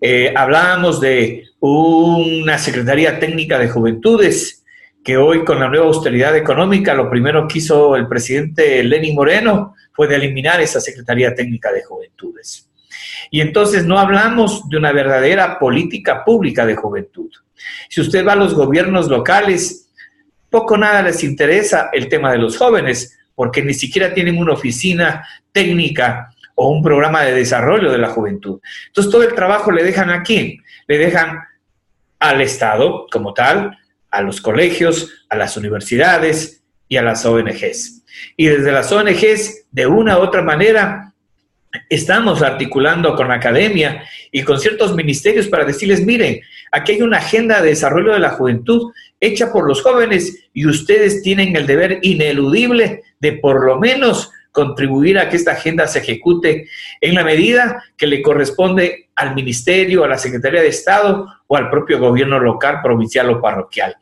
Eh, 0.00 0.32
hablábamos 0.36 1.00
de 1.00 1.44
una 1.60 2.58
Secretaría 2.58 3.18
Técnica 3.18 3.58
de 3.58 3.68
Juventudes 3.68 4.64
que 5.02 5.16
hoy 5.16 5.44
con 5.44 5.60
la 5.60 5.68
nueva 5.68 5.86
austeridad 5.86 6.36
económica 6.36 6.92
lo 6.92 7.08
primero 7.08 7.46
que 7.48 7.58
hizo 7.58 7.96
el 7.96 8.08
presidente 8.08 8.82
Lenín 8.82 9.14
Moreno 9.14 9.74
fue 9.92 10.08
de 10.08 10.16
eliminar 10.16 10.60
esa 10.60 10.80
Secretaría 10.80 11.34
Técnica 11.34 11.72
de 11.72 11.84
Juventudes. 11.84 12.68
Y 13.30 13.40
entonces 13.40 13.86
no 13.86 13.98
hablamos 13.98 14.68
de 14.68 14.76
una 14.76 14.92
verdadera 14.92 15.58
política 15.58 16.24
pública 16.24 16.66
de 16.66 16.76
juventud. 16.76 17.30
Si 17.88 18.00
usted 18.00 18.26
va 18.26 18.32
a 18.32 18.36
los 18.36 18.54
gobiernos 18.54 19.08
locales, 19.08 19.85
poco 20.50 20.76
nada 20.76 21.02
les 21.02 21.22
interesa 21.24 21.90
el 21.92 22.08
tema 22.08 22.32
de 22.32 22.38
los 22.38 22.56
jóvenes, 22.56 23.18
porque 23.34 23.62
ni 23.62 23.74
siquiera 23.74 24.14
tienen 24.14 24.38
una 24.38 24.54
oficina 24.54 25.26
técnica 25.52 26.30
o 26.54 26.70
un 26.70 26.82
programa 26.82 27.22
de 27.22 27.34
desarrollo 27.34 27.92
de 27.92 27.98
la 27.98 28.08
juventud. 28.08 28.60
Entonces 28.88 29.12
todo 29.12 29.22
el 29.22 29.34
trabajo 29.34 29.70
le 29.70 29.84
dejan 29.84 30.10
a 30.10 30.22
quién? 30.22 30.62
Le 30.86 30.98
dejan 30.98 31.40
al 32.18 32.40
Estado 32.40 33.06
como 33.10 33.34
tal, 33.34 33.78
a 34.10 34.22
los 34.22 34.40
colegios, 34.40 35.26
a 35.28 35.36
las 35.36 35.56
universidades 35.56 36.62
y 36.88 36.96
a 36.96 37.02
las 37.02 37.24
ONGs. 37.24 38.04
Y 38.36 38.46
desde 38.46 38.72
las 38.72 38.90
ONGs, 38.90 39.66
de 39.70 39.86
una 39.86 40.18
u 40.18 40.22
otra 40.22 40.42
manera, 40.42 41.12
estamos 41.88 42.42
articulando 42.42 43.14
con 43.14 43.28
la 43.28 43.34
academia 43.34 44.04
y 44.32 44.42
con 44.42 44.58
ciertos 44.58 44.94
ministerios 44.94 45.48
para 45.48 45.64
decirles, 45.64 46.04
miren, 46.04 46.40
aquí 46.72 46.92
hay 46.92 47.02
una 47.02 47.18
agenda 47.18 47.60
de 47.60 47.70
desarrollo 47.70 48.12
de 48.12 48.20
la 48.20 48.30
juventud 48.30 48.92
hecha 49.20 49.52
por 49.52 49.66
los 49.66 49.82
jóvenes 49.82 50.48
y 50.52 50.66
ustedes 50.66 51.22
tienen 51.22 51.56
el 51.56 51.66
deber 51.66 51.98
ineludible 52.02 53.02
de 53.20 53.32
por 53.32 53.64
lo 53.64 53.78
menos 53.78 54.30
contribuir 54.52 55.18
a 55.18 55.28
que 55.28 55.36
esta 55.36 55.52
agenda 55.52 55.86
se 55.86 55.98
ejecute 55.98 56.68
en 57.02 57.14
la 57.14 57.24
medida 57.24 57.84
que 57.96 58.06
le 58.06 58.22
corresponde 58.22 59.10
al 59.14 59.34
ministerio, 59.34 60.02
a 60.02 60.08
la 60.08 60.16
Secretaría 60.16 60.62
de 60.62 60.68
Estado 60.68 61.26
o 61.46 61.56
al 61.56 61.68
propio 61.68 61.98
gobierno 61.98 62.38
local, 62.38 62.80
provincial 62.82 63.28
o 63.28 63.40
parroquial. 63.40 63.96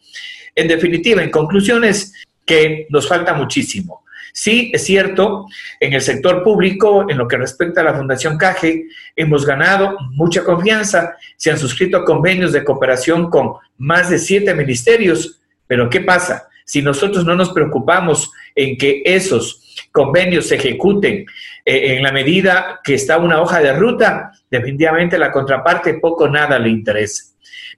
En 0.55 0.69
definitiva, 0.69 1.25
en 1.25 1.31
conclusiones, 1.31 2.15
que 2.47 2.87
nos 2.91 3.09
falta 3.09 3.35
muchísimo. 3.35 4.04
Sí, 4.37 4.73
es 4.75 4.83
cierto, 4.83 5.47
en 5.79 5.93
el 5.93 6.01
sector 6.01 6.43
público, 6.43 7.07
en 7.09 7.19
lo 7.19 7.29
que 7.29 7.37
respecta 7.37 7.83
a 7.83 7.85
la 7.85 7.95
Fundación 7.95 8.37
CAGE, 8.37 8.89
hemos 9.15 9.47
ganado 9.47 9.97
mucha 10.11 10.43
confianza, 10.43 11.15
se 11.37 11.53
han 11.53 11.59
suscrito 11.59 12.05
convenios 12.05 12.51
de 12.51 12.65
cooperación 12.65 13.31
con 13.31 13.53
más 13.79 14.11
de 14.11 14.19
siete 14.19 14.53
ministerios, 14.53 15.41
pero 15.69 15.89
¿qué 15.89 16.01
pasa? 16.01 16.49
Si 16.65 16.83
nosotros 16.83 17.25
no 17.25 17.37
nos 17.37 17.53
preocupamos 17.53 18.33
en 18.57 18.77
que 18.77 19.03
esos 19.05 19.87
convenios 19.93 20.49
se 20.49 20.57
ejecuten 20.57 21.27
eh, 21.65 21.95
en 21.97 22.03
la 22.03 22.11
medida 22.11 22.81
que 22.83 22.95
está 22.95 23.19
una 23.19 23.41
hoja 23.41 23.61
de 23.61 23.73
ruta, 23.73 24.33
definitivamente 24.51 25.17
la 25.17 25.31
contraparte 25.31 25.95
poco 25.95 26.29
nada 26.29 26.59
le 26.59 26.71
interesa. 26.71 27.23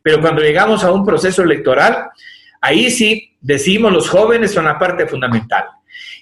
Pero 0.01 0.23
cuando 0.23 0.41
llegamos 0.41 0.85
a 0.85 0.91
un 0.91 1.05
proceso 1.05 1.43
electoral, 1.43 2.09
ahí 2.63 2.91
sí 2.91 3.37
decimos 3.43 3.93
los 3.93 4.09
jóvenes 4.09 4.53
son 4.53 4.65
la 4.65 4.79
parte 4.79 5.07
fundamental. 5.07 5.67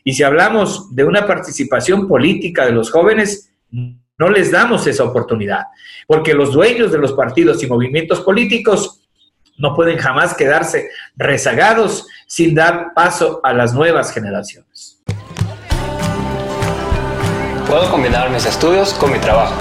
Y 0.05 0.15
si 0.15 0.23
hablamos 0.23 0.95
de 0.95 1.05
una 1.05 1.27
participación 1.27 2.07
política 2.07 2.67
de 2.67 2.73
los 2.73 2.91
jóvenes, 2.91 3.51
no 3.71 4.29
les 4.29 4.51
damos 4.51 4.87
esa 4.87 5.05
oportunidad, 5.05 5.65
porque 6.07 6.35
los 6.35 6.53
dueños 6.53 6.93
de 6.93 6.99
los 6.99 7.13
partidos 7.13 7.63
y 7.63 7.67
movimientos 7.67 8.21
políticos 8.21 9.01
no 9.57 9.75
pueden 9.75 9.99
jamás 9.99 10.35
quedarse 10.35 10.91
rezagados 11.17 12.07
sin 12.27 12.55
dar 12.55 12.93
paso 12.95 13.41
a 13.43 13.53
las 13.53 13.73
nuevas 13.75 14.13
generaciones. 14.13 15.03
Puedo 17.67 17.91
combinar 17.91 18.31
mis 18.31 18.47
estudios 18.47 18.93
con 18.95 19.13
mi 19.13 19.19
trabajo. 19.19 19.55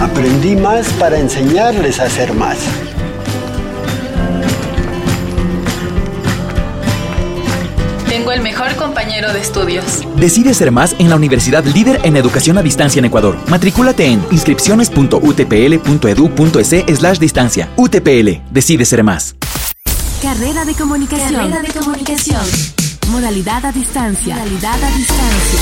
Aprendí 0.00 0.56
más 0.56 0.92
para 0.94 1.18
enseñarles 1.18 2.00
a 2.00 2.04
hacer 2.04 2.32
más. 2.34 2.89
Compañero 9.10 9.32
de 9.32 9.40
estudios. 9.40 10.06
Decide 10.16 10.54
ser 10.54 10.70
más 10.70 10.94
en 10.98 11.10
la 11.10 11.16
Universidad 11.16 11.64
Líder 11.64 12.00
en 12.04 12.16
Educación 12.16 12.56
a 12.58 12.62
Distancia 12.62 13.00
en 13.00 13.06
Ecuador. 13.06 13.36
Matrículate 13.48 14.06
en 14.06 14.24
inscripciones.utpl.edu.es 14.30 16.98
slash 16.98 17.18
distancia. 17.18 17.68
UTPL. 17.76 18.40
Decide 18.52 18.84
ser 18.84 19.02
más. 19.02 19.34
Carrera 20.22 20.64
de 20.64 20.74
comunicación. 20.74 21.34
Carrera 21.34 21.62
de 21.62 21.72
comunicación. 21.72 22.42
Modalidad 23.10 23.66
a 23.66 23.72
distancia. 23.72 24.36
Modalidad 24.36 24.84
a 24.84 24.90
distancia. 24.96 25.58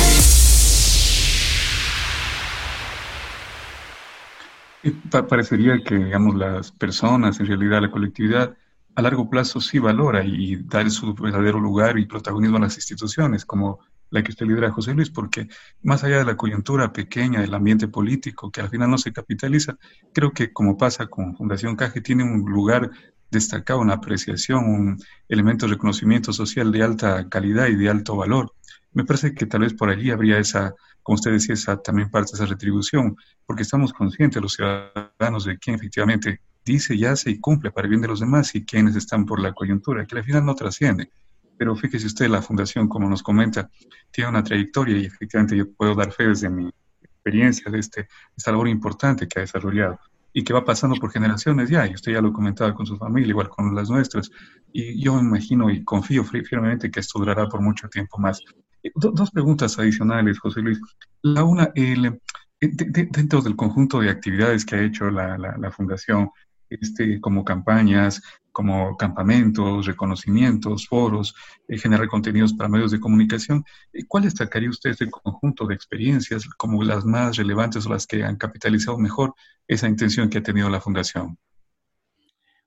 parecería 5.28 5.78
que, 5.84 5.96
digamos, 5.96 6.36
las 6.36 6.72
personas, 6.72 7.38
en 7.40 7.46
realidad 7.46 7.82
la 7.82 7.90
colectividad, 7.90 8.54
a 8.98 9.02
largo 9.02 9.30
plazo 9.30 9.60
sí 9.60 9.78
valora 9.78 10.24
y, 10.24 10.56
da 10.56 10.90
su 10.90 11.14
verdadero 11.14 11.60
lugar 11.60 11.96
y 12.00 12.06
protagonismo 12.06 12.56
a 12.56 12.62
las 12.62 12.74
instituciones, 12.74 13.44
como 13.44 13.78
la 14.10 14.24
que 14.24 14.32
usted 14.32 14.44
lidera, 14.44 14.72
José 14.72 14.92
Luis, 14.92 15.08
porque 15.08 15.46
más 15.84 16.02
allá 16.02 16.18
de 16.18 16.24
la 16.24 16.36
coyuntura 16.36 16.92
pequeña 16.92 17.40
del 17.40 17.54
ambiente 17.54 17.86
político, 17.86 18.50
que 18.50 18.60
al 18.60 18.70
final 18.70 18.90
no 18.90 18.98
se 18.98 19.12
capitaliza, 19.12 19.78
creo 20.12 20.32
que 20.32 20.52
como 20.52 20.76
pasa 20.76 21.06
con 21.06 21.36
Fundación 21.36 21.76
Caje, 21.76 22.00
tiene 22.00 22.24
un 22.24 22.40
lugar 22.50 22.90
destacado, 23.30 23.78
una 23.78 23.94
apreciación, 23.94 24.64
un 24.64 24.98
elemento 25.28 25.66
de 25.66 25.74
reconocimiento 25.74 26.32
social 26.32 26.72
de 26.72 26.82
alta 26.82 27.28
calidad 27.28 27.68
y 27.68 27.76
de 27.76 27.88
alto 27.88 28.16
valor. 28.16 28.52
Me 28.94 29.04
parece 29.04 29.32
que 29.32 29.46
tal 29.46 29.60
vez 29.60 29.74
por 29.74 29.90
allí 29.90 30.10
habría 30.10 30.40
esa, 30.40 30.74
como 31.04 31.14
usted 31.14 31.30
decía, 31.30 31.54
esa, 31.54 31.76
también 31.76 32.10
parte 32.10 32.32
de 32.32 32.42
esa 32.42 32.46
retribución, 32.46 33.14
porque 33.46 33.62
estamos 33.62 33.92
conscientes 33.92 34.42
los 34.42 34.54
ciudadanos 34.54 35.44
de 35.44 35.56
quién 35.56 35.76
efectivamente 35.76 36.40
dice 36.72 36.94
y 36.94 37.04
hace 37.04 37.30
y 37.30 37.38
cumple 37.40 37.70
para 37.70 37.86
el 37.86 37.90
bien 37.90 38.02
de 38.02 38.08
los 38.08 38.20
demás 38.20 38.54
y 38.54 38.64
quienes 38.64 38.96
están 38.96 39.26
por 39.26 39.40
la 39.40 39.52
coyuntura, 39.52 40.06
que 40.06 40.16
al 40.16 40.24
final 40.24 40.44
no 40.44 40.54
trasciende. 40.54 41.10
Pero 41.56 41.74
fíjese 41.74 42.06
usted, 42.06 42.28
la 42.28 42.42
fundación, 42.42 42.88
como 42.88 43.08
nos 43.08 43.22
comenta, 43.22 43.68
tiene 44.10 44.30
una 44.30 44.44
trayectoria 44.44 44.96
y 44.96 45.06
efectivamente 45.06 45.56
yo 45.56 45.72
puedo 45.72 45.94
dar 45.94 46.12
fe 46.12 46.28
desde 46.28 46.48
mi 46.48 46.70
experiencia 47.02 47.70
de 47.70 47.78
este, 47.78 48.08
esta 48.36 48.52
labor 48.52 48.68
importante 48.68 49.26
que 49.26 49.40
ha 49.40 49.42
desarrollado 49.42 49.98
y 50.32 50.44
que 50.44 50.52
va 50.52 50.64
pasando 50.64 50.96
por 50.96 51.10
generaciones 51.10 51.68
ya, 51.68 51.86
y 51.86 51.94
usted 51.94 52.12
ya 52.12 52.20
lo 52.20 52.32
comentaba 52.32 52.74
con 52.74 52.86
su 52.86 52.96
familia, 52.96 53.30
igual 53.30 53.48
con 53.48 53.74
las 53.74 53.90
nuestras, 53.90 54.30
y 54.72 55.02
yo 55.02 55.14
me 55.14 55.22
imagino 55.22 55.70
y 55.70 55.82
confío 55.82 56.22
firmemente 56.22 56.90
que 56.90 57.00
esto 57.00 57.18
durará 57.18 57.48
por 57.48 57.60
mucho 57.60 57.88
tiempo 57.88 58.18
más. 58.18 58.40
Eh, 58.82 58.92
dos 58.94 59.30
preguntas 59.30 59.78
adicionales, 59.78 60.38
José 60.38 60.60
Luis. 60.60 60.78
La 61.22 61.42
una, 61.44 61.72
el, 61.74 62.20
eh, 62.60 62.70
dentro 63.10 63.40
del 63.40 63.54
conjunto 63.54 64.00
de 64.00 64.10
actividades 64.10 64.64
que 64.64 64.76
ha 64.76 64.82
hecho 64.82 65.10
la, 65.10 65.38
la, 65.38 65.70
Fundación, 65.70 66.30
este, 66.70 67.20
como 67.20 67.44
campañas, 67.44 68.22
como 68.52 68.96
campamentos, 68.96 69.86
reconocimientos, 69.86 70.86
foros, 70.86 71.34
eh, 71.68 71.78
generar 71.78 72.08
contenidos 72.08 72.52
para 72.52 72.68
medios 72.68 72.90
de 72.90 72.98
comunicación. 72.98 73.64
¿Cuál 74.08 74.24
destacaría 74.24 74.70
usted 74.70 74.90
este 74.90 75.08
conjunto 75.10 75.66
de 75.66 75.74
experiencias 75.74 76.44
como 76.56 76.82
las 76.82 77.04
más 77.04 77.36
relevantes 77.36 77.86
o 77.86 77.90
las 77.90 78.06
que 78.06 78.24
han 78.24 78.36
capitalizado 78.36 78.98
mejor 78.98 79.34
esa 79.68 79.88
intención 79.88 80.28
que 80.28 80.38
ha 80.38 80.42
tenido 80.42 80.68
la 80.68 80.80
Fundación? 80.80 81.38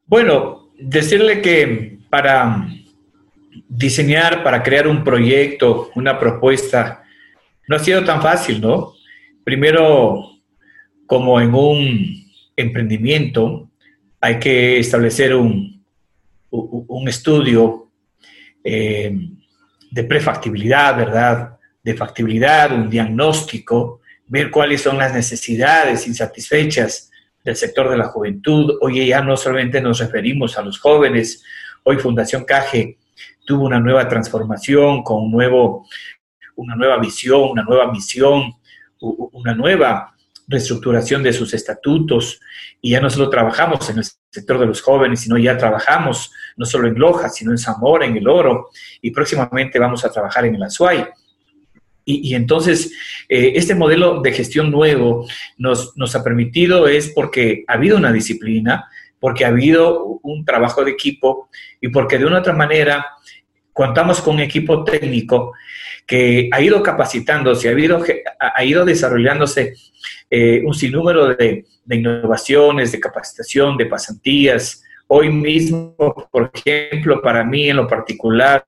Bueno, 0.05 0.71
decirle 0.79 1.41
que 1.41 1.99
para 2.09 2.67
diseñar, 3.67 4.43
para 4.43 4.61
crear 4.63 4.87
un 4.87 5.03
proyecto, 5.03 5.91
una 5.95 6.19
propuesta, 6.19 7.03
no 7.67 7.75
ha 7.75 7.79
sido 7.79 8.03
tan 8.03 8.21
fácil, 8.21 8.61
¿no? 8.61 8.93
Primero, 9.43 10.31
como 11.05 11.39
en 11.41 11.53
un 11.53 12.25
emprendimiento, 12.55 13.70
hay 14.21 14.39
que 14.39 14.79
establecer 14.79 15.35
un, 15.35 15.83
un 16.51 17.07
estudio 17.07 17.89
eh, 18.63 19.11
de 19.89 20.03
prefactibilidad, 20.03 20.95
¿verdad? 20.95 21.57
De 21.83 21.95
factibilidad, 21.95 22.71
un 22.71 22.89
diagnóstico, 22.89 24.01
ver 24.27 24.51
cuáles 24.51 24.81
son 24.81 24.99
las 24.99 25.13
necesidades 25.13 26.07
insatisfechas 26.07 27.09
del 27.43 27.55
sector 27.55 27.89
de 27.89 27.97
la 27.97 28.05
juventud. 28.05 28.77
Hoy 28.81 29.07
ya 29.07 29.21
no 29.21 29.35
solamente 29.35 29.81
nos 29.81 29.99
referimos 29.99 30.55
a 30.57 30.61
los 30.61 30.79
jóvenes, 30.79 31.43
hoy 31.83 31.97
Fundación 31.97 32.45
Caje 32.45 32.99
tuvo 33.43 33.65
una 33.65 33.79
nueva 33.79 34.07
transformación 34.07 35.01
con 35.03 35.23
un 35.23 35.31
nuevo, 35.31 35.87
una 36.55 36.75
nueva 36.75 36.99
visión, 36.99 37.49
una 37.49 37.63
nueva 37.63 37.91
misión, 37.91 38.53
una 38.99 39.55
nueva 39.55 40.10
reestructuración 40.51 41.23
de 41.23 41.33
sus 41.33 41.53
estatutos 41.53 42.39
y 42.81 42.91
ya 42.91 43.01
no 43.01 43.09
solo 43.09 43.29
trabajamos 43.29 43.89
en 43.89 43.99
el 43.99 44.03
sector 44.29 44.59
de 44.59 44.65
los 44.65 44.81
jóvenes, 44.81 45.21
sino 45.21 45.37
ya 45.37 45.57
trabajamos 45.57 46.31
no 46.57 46.65
solo 46.65 46.87
en 46.87 46.99
Loja, 46.99 47.29
sino 47.29 47.51
en 47.51 47.57
Zamora, 47.57 48.05
en 48.05 48.17
El 48.17 48.27
Oro 48.27 48.69
y 49.01 49.11
próximamente 49.11 49.79
vamos 49.79 50.05
a 50.05 50.11
trabajar 50.11 50.45
en 50.45 50.55
el 50.55 50.63
Azuay. 50.63 51.05
Y, 52.03 52.33
entonces, 52.33 52.91
eh, 53.29 53.53
este 53.55 53.75
modelo 53.75 54.21
de 54.21 54.33
gestión 54.33 54.71
nuevo 54.71 55.27
nos, 55.57 55.95
nos 55.95 56.13
ha 56.15 56.23
permitido 56.23 56.87
es 56.87 57.09
porque 57.09 57.63
ha 57.67 57.73
habido 57.73 57.95
una 57.95 58.11
disciplina, 58.11 58.89
porque 59.19 59.45
ha 59.45 59.49
habido 59.49 60.19
un 60.23 60.43
trabajo 60.43 60.83
de 60.83 60.91
equipo 60.91 61.49
y 61.79 61.89
porque 61.89 62.17
de 62.17 62.25
una 62.25 62.39
otra 62.39 62.53
manera 62.53 63.05
contamos 63.73 64.21
con 64.21 64.35
un 64.35 64.41
equipo 64.41 64.83
técnico 64.83 65.53
que 66.05 66.49
ha 66.51 66.61
ido 66.61 66.81
capacitándose, 66.83 67.69
ha 67.69 67.79
ido, 67.79 68.03
ha 68.39 68.63
ido 68.63 68.85
desarrollándose 68.85 69.75
eh, 70.29 70.61
un 70.65 70.73
sinnúmero 70.73 71.35
de, 71.35 71.65
de, 71.85 71.95
innovaciones, 71.95 72.91
de 72.91 72.99
capacitación, 72.99 73.77
de 73.77 73.85
pasantías. 73.85 74.83
Hoy 75.07 75.29
mismo, 75.29 75.95
por 76.31 76.51
ejemplo, 76.53 77.21
para 77.21 77.43
mí 77.43 77.69
en 77.69 77.77
lo 77.77 77.87
particular, 77.87 78.65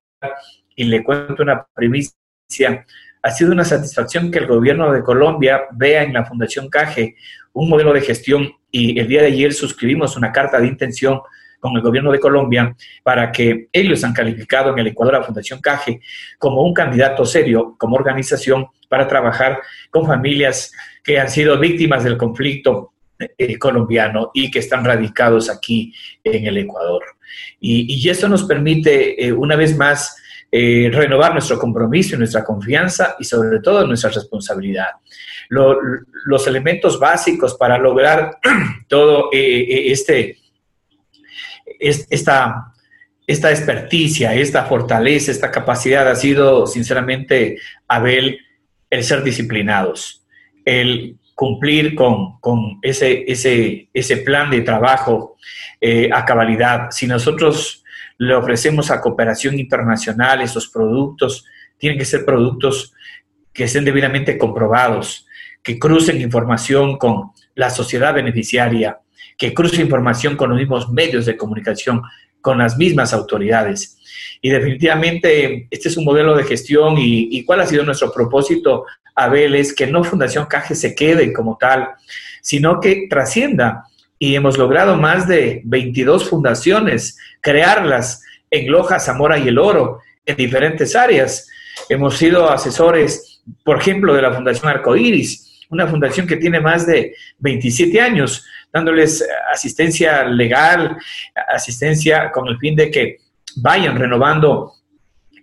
y 0.76 0.86
le 0.86 1.04
cuento 1.04 1.44
una 1.44 1.66
primicia, 1.74 2.86
ha 3.22 3.32
sido 3.32 3.52
una 3.52 3.64
satisfacción 3.64 4.32
que 4.32 4.40
el 4.40 4.48
gobierno 4.48 4.92
de 4.92 5.04
Colombia 5.04 5.64
vea 5.72 6.04
en 6.04 6.14
la 6.14 6.26
Fundación 6.26 6.70
CAGE 6.70 7.16
un 7.54 7.70
modelo 7.70 7.94
de 7.94 8.02
gestión 8.02 8.52
y 8.72 9.00
el 9.00 9.08
día 9.08 9.22
de 9.22 9.28
ayer 9.28 9.54
suscribimos 9.54 10.18
una 10.18 10.32
carta 10.32 10.60
de 10.60 10.68
intención 10.68 11.22
con 11.64 11.78
el 11.78 11.82
gobierno 11.82 12.12
de 12.12 12.20
Colombia 12.20 12.76
para 13.04 13.32
que 13.32 13.70
ellos 13.72 14.04
han 14.04 14.12
calificado 14.12 14.74
en 14.74 14.80
el 14.80 14.88
Ecuador 14.88 15.16
a 15.16 15.24
Fundación 15.24 15.62
CAGE 15.62 16.02
como 16.38 16.62
un 16.62 16.74
candidato 16.74 17.24
serio, 17.24 17.78
como 17.80 17.96
organización, 17.96 18.68
para 18.90 19.08
trabajar 19.08 19.62
con 19.90 20.06
familias 20.06 20.74
que 21.02 21.18
han 21.18 21.30
sido 21.30 21.58
víctimas 21.58 22.04
del 22.04 22.18
conflicto 22.18 22.92
eh, 23.18 23.58
colombiano 23.58 24.32
y 24.34 24.52
que 24.52 24.60
están 24.60 24.84
radicados 24.84 25.50
aquí 25.50 25.94
en 26.22 26.48
el 26.48 26.58
Ecuador. 26.58 27.02
Y, 27.62 28.10
eso 28.10 28.28
nos 28.28 28.44
permite, 28.44 29.26
eh, 29.26 29.32
una 29.32 29.56
vez 29.56 29.78
más, 29.78 30.18
eh, 30.52 30.92
renovar 30.92 31.32
nuestro 31.32 31.58
compromiso 31.58 32.16
y 32.16 32.18
nuestra 32.18 32.44
confianza 32.44 33.16
y 33.18 33.24
sobre 33.24 33.62
todo 33.62 33.88
nuestra 33.88 34.10
responsabilidad. 34.10 34.90
los 35.50 36.48
elementos 36.48 37.00
básicos 37.00 37.56
para 37.56 37.78
lograr 37.78 38.38
todo 38.88 39.30
este 39.32 40.43
esta, 41.80 42.74
esta 43.28 43.52
experticia, 43.52 44.34
esta 44.34 44.66
fortaleza, 44.66 45.32
esta 45.32 45.52
capacidad 45.52 46.08
ha 46.08 46.16
sido, 46.16 46.68
sinceramente, 46.68 47.58
Abel, 47.88 48.40
el 48.90 49.04
ser 49.04 49.24
disciplinados, 49.24 50.26
el 50.66 51.18
cumplir 51.36 51.96
con, 51.96 52.40
ese, 52.82 53.26
ese, 53.28 53.90
ese, 53.94 54.18
plan 54.18 54.52
de 54.52 54.62
trabajo 54.62 55.38
eh, 55.82 56.10
a 56.14 56.26
cabalidad. 56.26 56.92
Si 56.92 57.08
nosotros 57.08 57.84
le 58.18 58.36
ofrecemos 58.36 58.92
a 58.92 59.02
cooperación 59.02 59.60
internacional 59.60 60.42
esos 60.42 60.68
productos, 60.70 61.46
tienen 61.78 61.98
que 61.98 62.06
ser 62.06 62.24
productos 62.24 62.94
que 63.52 63.66
estén 63.66 63.86
debidamente 63.86 64.38
comprobados, 64.38 65.28
que 65.64 65.80
crucen 65.80 66.22
información 66.22 66.98
con 66.98 67.32
la 67.56 67.70
sociedad 67.70 68.14
beneficiaria, 68.14 69.00
que 69.38 69.54
cruce 69.54 69.82
información 69.82 70.36
con 70.36 70.50
los 70.50 70.60
mismos 70.60 70.92
medios 70.92 71.26
de 71.26 71.38
comunicación, 71.38 72.02
con 72.42 72.58
las 72.58 72.78
mismas 72.78 73.14
autoridades. 73.14 73.98
Y 74.42 74.50
definitivamente 74.50 75.68
este 75.72 75.88
es 75.88 75.98
un 75.98 76.06
modelo 76.06 76.36
de 76.36 76.44
gestión 76.44 76.96
y, 76.98 77.44
cuál 77.46 77.62
ha 77.62 77.66
sido 77.66 77.84
nuestro 77.86 78.12
propósito, 78.12 78.86
Abel, 79.16 79.56
es 79.56 79.74
que 79.74 79.88
no 79.88 80.04
Fundación 80.04 80.46
Caje 80.48 80.76
se 80.76 80.94
quede 80.94 81.32
como 81.32 81.58
tal, 81.58 81.90
sino 82.42 82.80
que 82.80 83.08
trascienda. 83.10 83.86
Y 84.20 84.36
hemos 84.36 84.58
logrado 84.58 84.98
más 84.98 85.28
de 85.28 85.62
22 85.66 86.30
fundaciones, 86.30 87.18
crearlas 87.42 88.22
en 88.52 88.70
Loja, 88.70 89.00
Zamora 89.00 89.38
y 89.38 89.48
El 89.48 89.60
Oro, 89.60 90.02
en 90.26 90.36
diferentes 90.36 90.96
áreas. 90.96 91.50
Hemos 91.90 92.18
sido 92.18 92.50
asesores, 92.50 93.42
por 93.64 93.80
ejemplo, 93.80 94.14
de 94.14 94.22
la 94.22 94.34
Fundación 94.34 94.70
Arcoiris, 94.70 95.66
una 95.70 95.88
fundación 95.88 96.28
que 96.28 96.38
tiene 96.38 96.60
más 96.60 96.86
de 96.86 97.16
27 97.40 98.00
años, 98.00 98.46
dándoles 98.74 99.24
asistencia 99.52 100.24
legal, 100.24 100.98
asistencia 101.48 102.32
con 102.32 102.48
el 102.48 102.58
fin 102.58 102.76
de 102.76 102.90
que 102.90 103.18
vayan 103.58 103.98
renovando 103.98 104.74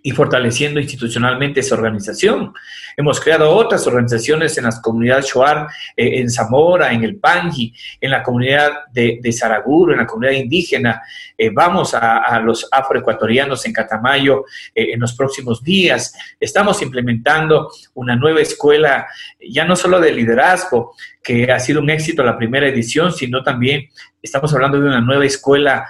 y 0.03 0.11
fortaleciendo 0.11 0.79
institucionalmente 0.79 1.59
esa 1.59 1.75
organización. 1.75 2.53
Hemos 2.97 3.19
creado 3.19 3.49
otras 3.51 3.85
organizaciones 3.87 4.57
en 4.57 4.65
las 4.65 4.81
comunidades 4.81 5.27
Shuar, 5.27 5.67
eh, 5.95 6.19
en 6.19 6.29
Zamora, 6.29 6.91
en 6.91 7.03
el 7.03 7.17
Panji, 7.17 7.73
en 7.99 8.11
la 8.11 8.23
comunidad 8.23 8.71
de, 8.91 9.19
de 9.21 9.29
en 9.29 9.97
la 9.97 10.05
comunidad 10.05 10.33
indígena. 10.33 11.01
Eh, 11.37 11.49
vamos 11.51 11.93
a, 11.93 12.39
los 12.39 12.67
afroecuatorianos 12.71 13.65
en 13.65 13.73
Catamayo 13.73 14.45
eh, 14.73 14.93
en 14.93 14.99
los 14.99 15.13
próximos 15.13 15.63
días. 15.63 16.13
Estamos 16.39 16.81
implementando 16.81 17.69
una 17.93 18.15
nueva 18.15 18.41
escuela, 18.41 19.07
ya 19.39 19.65
no 19.65 19.75
solo 19.75 19.99
de 19.99 20.11
liderazgo, 20.11 20.95
que 21.23 21.51
ha 21.51 21.59
sido 21.59 21.81
un 21.81 21.89
éxito 21.89 22.23
la 22.23 22.37
primera 22.37 22.67
edición, 22.67 23.13
sino 23.13 23.43
también 23.43 23.87
estamos 24.21 24.53
hablando 24.53 24.79
de 24.79 24.87
una 24.87 25.01
nueva 25.01 25.25
escuela 25.25 25.87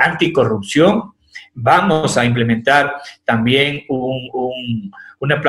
anticorrupción 0.00 1.13
Vamos 1.54 2.16
a 2.16 2.24
implementar 2.24 2.96
también 3.24 3.84
una, 3.88 5.40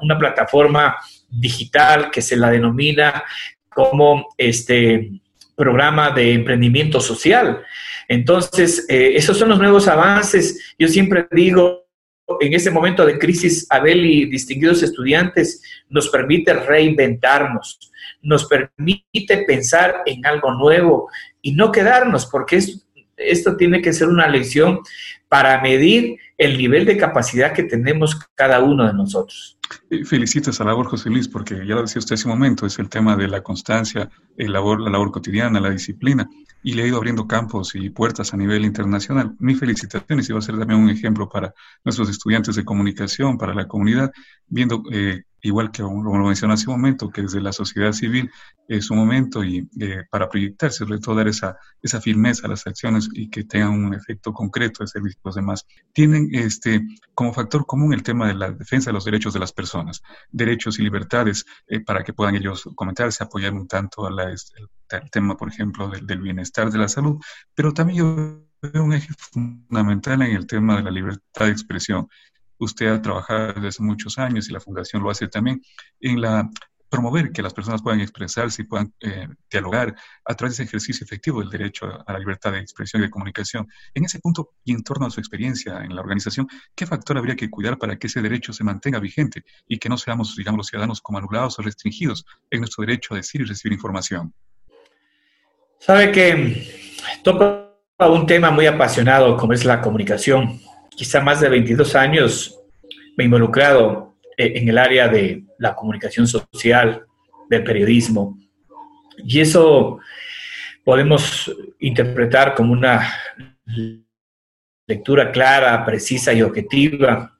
una 0.00 0.18
plataforma 0.18 0.96
digital 1.28 2.10
que 2.10 2.22
se 2.22 2.36
la 2.36 2.50
denomina 2.50 3.22
como 3.68 4.28
este 4.36 5.10
programa 5.54 6.10
de 6.10 6.32
emprendimiento 6.32 7.00
social. 7.00 7.62
Entonces, 8.08 8.84
eh, 8.88 9.12
esos 9.14 9.38
son 9.38 9.48
los 9.50 9.58
nuevos 9.58 9.88
avances. 9.88 10.74
Yo 10.78 10.88
siempre 10.88 11.26
digo, 11.30 11.86
en 12.40 12.54
este 12.54 12.70
momento 12.70 13.04
de 13.04 13.18
crisis, 13.18 13.66
Abel 13.70 14.04
y 14.04 14.26
distinguidos 14.26 14.82
estudiantes, 14.82 15.62
nos 15.88 16.08
permite 16.08 16.52
reinventarnos, 16.52 17.78
nos 18.22 18.46
permite 18.46 19.44
pensar 19.46 20.02
en 20.06 20.24
algo 20.26 20.52
nuevo 20.52 21.10
y 21.40 21.52
no 21.52 21.72
quedarnos, 21.72 22.26
porque 22.26 22.56
esto 23.16 23.56
tiene 23.56 23.80
que 23.82 23.92
ser 23.92 24.08
una 24.08 24.28
lección 24.28 24.80
para 25.28 25.60
medir 25.62 26.18
el 26.36 26.58
nivel 26.58 26.84
de 26.84 26.96
capacidad 26.96 27.52
que 27.52 27.62
tenemos 27.62 28.18
cada 28.34 28.60
uno 28.60 28.86
de 28.86 28.92
nosotros. 28.92 29.58
Felicito 30.04 30.50
esa 30.50 30.64
labor, 30.64 30.86
José 30.86 31.08
Luis, 31.08 31.28
porque 31.28 31.54
ya 31.66 31.74
lo 31.74 31.82
decía 31.82 32.00
usted 32.00 32.14
hace 32.14 32.28
un 32.28 32.34
momento, 32.34 32.66
es 32.66 32.78
el 32.78 32.88
tema 32.88 33.16
de 33.16 33.28
la 33.28 33.42
constancia, 33.42 34.10
el 34.36 34.52
labor, 34.52 34.80
la 34.80 34.90
labor 34.90 35.10
cotidiana, 35.10 35.60
la 35.60 35.70
disciplina, 35.70 36.28
y 36.62 36.74
le 36.74 36.82
ha 36.82 36.86
ido 36.86 36.98
abriendo 36.98 37.26
campos 37.26 37.74
y 37.74 37.90
puertas 37.90 38.34
a 38.34 38.36
nivel 38.36 38.64
internacional. 38.64 39.34
Mi 39.38 39.54
felicitaciones 39.54 40.28
y 40.28 40.32
va 40.32 40.40
a 40.40 40.42
ser 40.42 40.58
también 40.58 40.80
un 40.80 40.90
ejemplo 40.90 41.28
para 41.28 41.54
nuestros 41.84 42.10
estudiantes 42.10 42.56
de 42.56 42.64
comunicación, 42.64 43.38
para 43.38 43.54
la 43.54 43.66
comunidad, 43.66 44.12
viendo 44.46 44.82
eh, 44.92 45.22
igual 45.42 45.70
que 45.70 45.82
como 45.82 46.18
lo 46.18 46.24
mencioné 46.24 46.54
hace 46.54 46.70
un 46.70 46.76
momento, 46.76 47.10
que 47.10 47.22
desde 47.22 47.40
la 47.40 47.52
sociedad 47.52 47.92
civil 47.92 48.30
es 48.68 48.90
un 48.90 48.98
momento 48.98 49.44
y 49.44 49.68
eh, 49.80 50.04
para 50.10 50.28
proyectarse, 50.28 50.78
sobre 50.78 50.98
todo 51.00 51.16
dar 51.16 51.28
esa, 51.28 51.56
esa 51.82 52.00
firmeza 52.00 52.46
a 52.46 52.50
las 52.50 52.66
acciones 52.66 53.08
y 53.12 53.28
que 53.28 53.44
tengan 53.44 53.70
un 53.70 53.94
efecto 53.94 54.32
concreto 54.32 54.84
de 54.84 54.88
servicio 54.88 55.20
a 55.24 55.28
los 55.28 55.34
demás. 55.34 55.66
Tienen 55.92 56.28
este, 56.32 56.86
como 57.14 57.34
factor 57.34 57.66
común 57.66 57.92
el 57.92 58.02
tema 58.02 58.28
de 58.28 58.34
la 58.34 58.52
defensa 58.52 58.90
de 58.90 58.94
los 58.94 59.04
derechos 59.04 59.34
de 59.34 59.40
las 59.40 59.52
personas, 59.52 60.02
derechos 60.30 60.78
y 60.78 60.82
libertades 60.82 61.44
eh, 61.66 61.80
para 61.80 62.04
que 62.04 62.12
puedan 62.12 62.36
ellos 62.36 62.68
comentarse, 62.76 63.24
apoyar 63.24 63.52
un 63.52 63.66
tanto 63.66 64.06
al 64.06 64.18
el, 64.20 65.10
tema, 65.10 65.36
por 65.36 65.48
ejemplo, 65.48 65.88
del 65.88 66.20
bienestar 66.20 66.70
de 66.70 66.78
la 66.78 66.86
salud, 66.86 67.18
pero 67.54 67.72
también 67.72 67.98
yo 67.98 68.46
veo 68.62 68.84
un 68.84 68.92
eje 68.92 69.12
fundamental 69.16 70.22
en 70.22 70.36
el 70.36 70.46
tema 70.46 70.76
de 70.76 70.82
la 70.82 70.90
libertad 70.90 71.46
de 71.46 71.50
expresión 71.50 72.08
usted 72.64 72.88
ha 72.88 73.02
trabajado 73.02 73.54
desde 73.54 73.68
hace 73.68 73.82
muchos 73.82 74.18
años 74.18 74.48
y 74.48 74.52
la 74.52 74.60
Fundación 74.60 75.02
lo 75.02 75.10
hace 75.10 75.28
también, 75.28 75.62
en 76.00 76.20
la 76.20 76.48
promover 76.92 77.32
que 77.32 77.40
las 77.40 77.54
personas 77.54 77.80
puedan 77.80 78.00
expresarse 78.02 78.60
y 78.60 78.64
puedan 78.66 78.92
eh, 79.00 79.26
dialogar 79.50 79.94
a 80.26 80.34
través 80.34 80.58
de 80.58 80.64
ese 80.64 80.68
ejercicio 80.68 81.04
efectivo 81.04 81.40
del 81.40 81.48
derecho 81.48 81.86
a 82.06 82.12
la 82.12 82.18
libertad 82.18 82.52
de 82.52 82.58
expresión 82.58 83.00
y 83.00 83.06
de 83.06 83.10
comunicación. 83.10 83.66
En 83.94 84.04
ese 84.04 84.18
punto 84.20 84.50
y 84.62 84.72
en 84.72 84.82
torno 84.84 85.06
a 85.06 85.10
su 85.10 85.18
experiencia 85.18 85.78
en 85.78 85.94
la 85.96 86.02
organización, 86.02 86.46
¿qué 86.74 86.84
factor 86.86 87.16
habría 87.16 87.34
que 87.34 87.48
cuidar 87.48 87.78
para 87.78 87.96
que 87.96 88.08
ese 88.08 88.20
derecho 88.20 88.52
se 88.52 88.62
mantenga 88.62 89.00
vigente 89.00 89.42
y 89.66 89.78
que 89.78 89.88
no 89.88 89.96
seamos, 89.96 90.36
digamos, 90.36 90.58
los 90.58 90.66
ciudadanos 90.66 91.00
como 91.00 91.16
anulados 91.16 91.58
o 91.58 91.62
restringidos 91.62 92.26
en 92.50 92.60
nuestro 92.60 92.82
derecho 92.82 93.14
a 93.14 93.16
decir 93.16 93.40
y 93.40 93.44
recibir 93.44 93.72
información? 93.72 94.34
Sabe 95.78 96.12
que 96.12 97.00
toca 97.24 97.70
un 98.00 98.26
tema 98.26 98.50
muy 98.50 98.66
apasionado 98.66 99.34
como 99.38 99.54
es 99.54 99.64
la 99.64 99.80
comunicación 99.80 100.60
quizá 100.96 101.20
más 101.20 101.40
de 101.40 101.48
22 101.48 101.94
años 101.96 102.58
me 103.16 103.24
he 103.24 103.26
involucrado 103.26 104.14
eh, 104.36 104.52
en 104.56 104.68
el 104.68 104.78
área 104.78 105.08
de 105.08 105.44
la 105.58 105.74
comunicación 105.74 106.26
social, 106.26 107.04
del 107.48 107.64
periodismo. 107.64 108.38
Y 109.18 109.40
eso 109.40 109.98
podemos 110.84 111.54
interpretar 111.80 112.54
como 112.54 112.72
una 112.72 113.12
lectura 114.86 115.30
clara, 115.30 115.84
precisa 115.84 116.32
y 116.32 116.42
objetiva. 116.42 117.38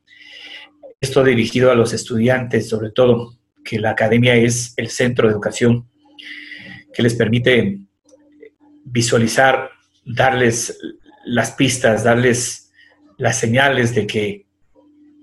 Esto 1.00 1.24
dirigido 1.24 1.70
a 1.70 1.74
los 1.74 1.92
estudiantes, 1.92 2.68
sobre 2.68 2.90
todo, 2.90 3.38
que 3.64 3.78
la 3.78 3.90
academia 3.90 4.36
es 4.36 4.74
el 4.76 4.88
centro 4.88 5.26
de 5.26 5.32
educación 5.32 5.88
que 6.92 7.02
les 7.02 7.14
permite 7.14 7.78
visualizar, 8.84 9.70
darles 10.04 10.78
las 11.24 11.52
pistas, 11.52 12.04
darles 12.04 12.61
las 13.22 13.38
señales 13.38 13.94
de 13.94 14.04
que 14.04 14.46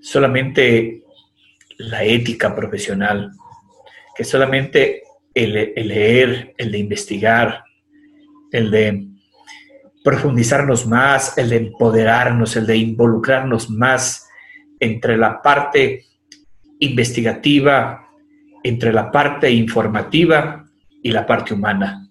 solamente 0.00 1.02
la 1.76 2.02
ética 2.02 2.56
profesional, 2.56 3.30
que 4.16 4.24
solamente 4.24 5.02
el, 5.34 5.52
leer, 5.52 6.54
el 6.56 6.72
de 6.72 6.78
investigar, 6.78 7.62
el 8.52 8.70
de 8.70 9.06
profundizarnos 10.02 10.86
más, 10.86 11.36
el 11.36 11.50
de 11.50 11.56
empoderarnos, 11.58 12.56
el 12.56 12.66
de 12.66 12.78
involucrarnos 12.78 13.68
más 13.68 14.26
entre 14.78 15.18
la 15.18 15.42
parte 15.42 16.06
investigativa, 16.78 18.08
entre 18.62 18.94
la 18.94 19.10
parte 19.10 19.50
informativa 19.50 20.64
y 21.02 21.12
la 21.12 21.26
parte 21.26 21.52
humana. 21.52 22.08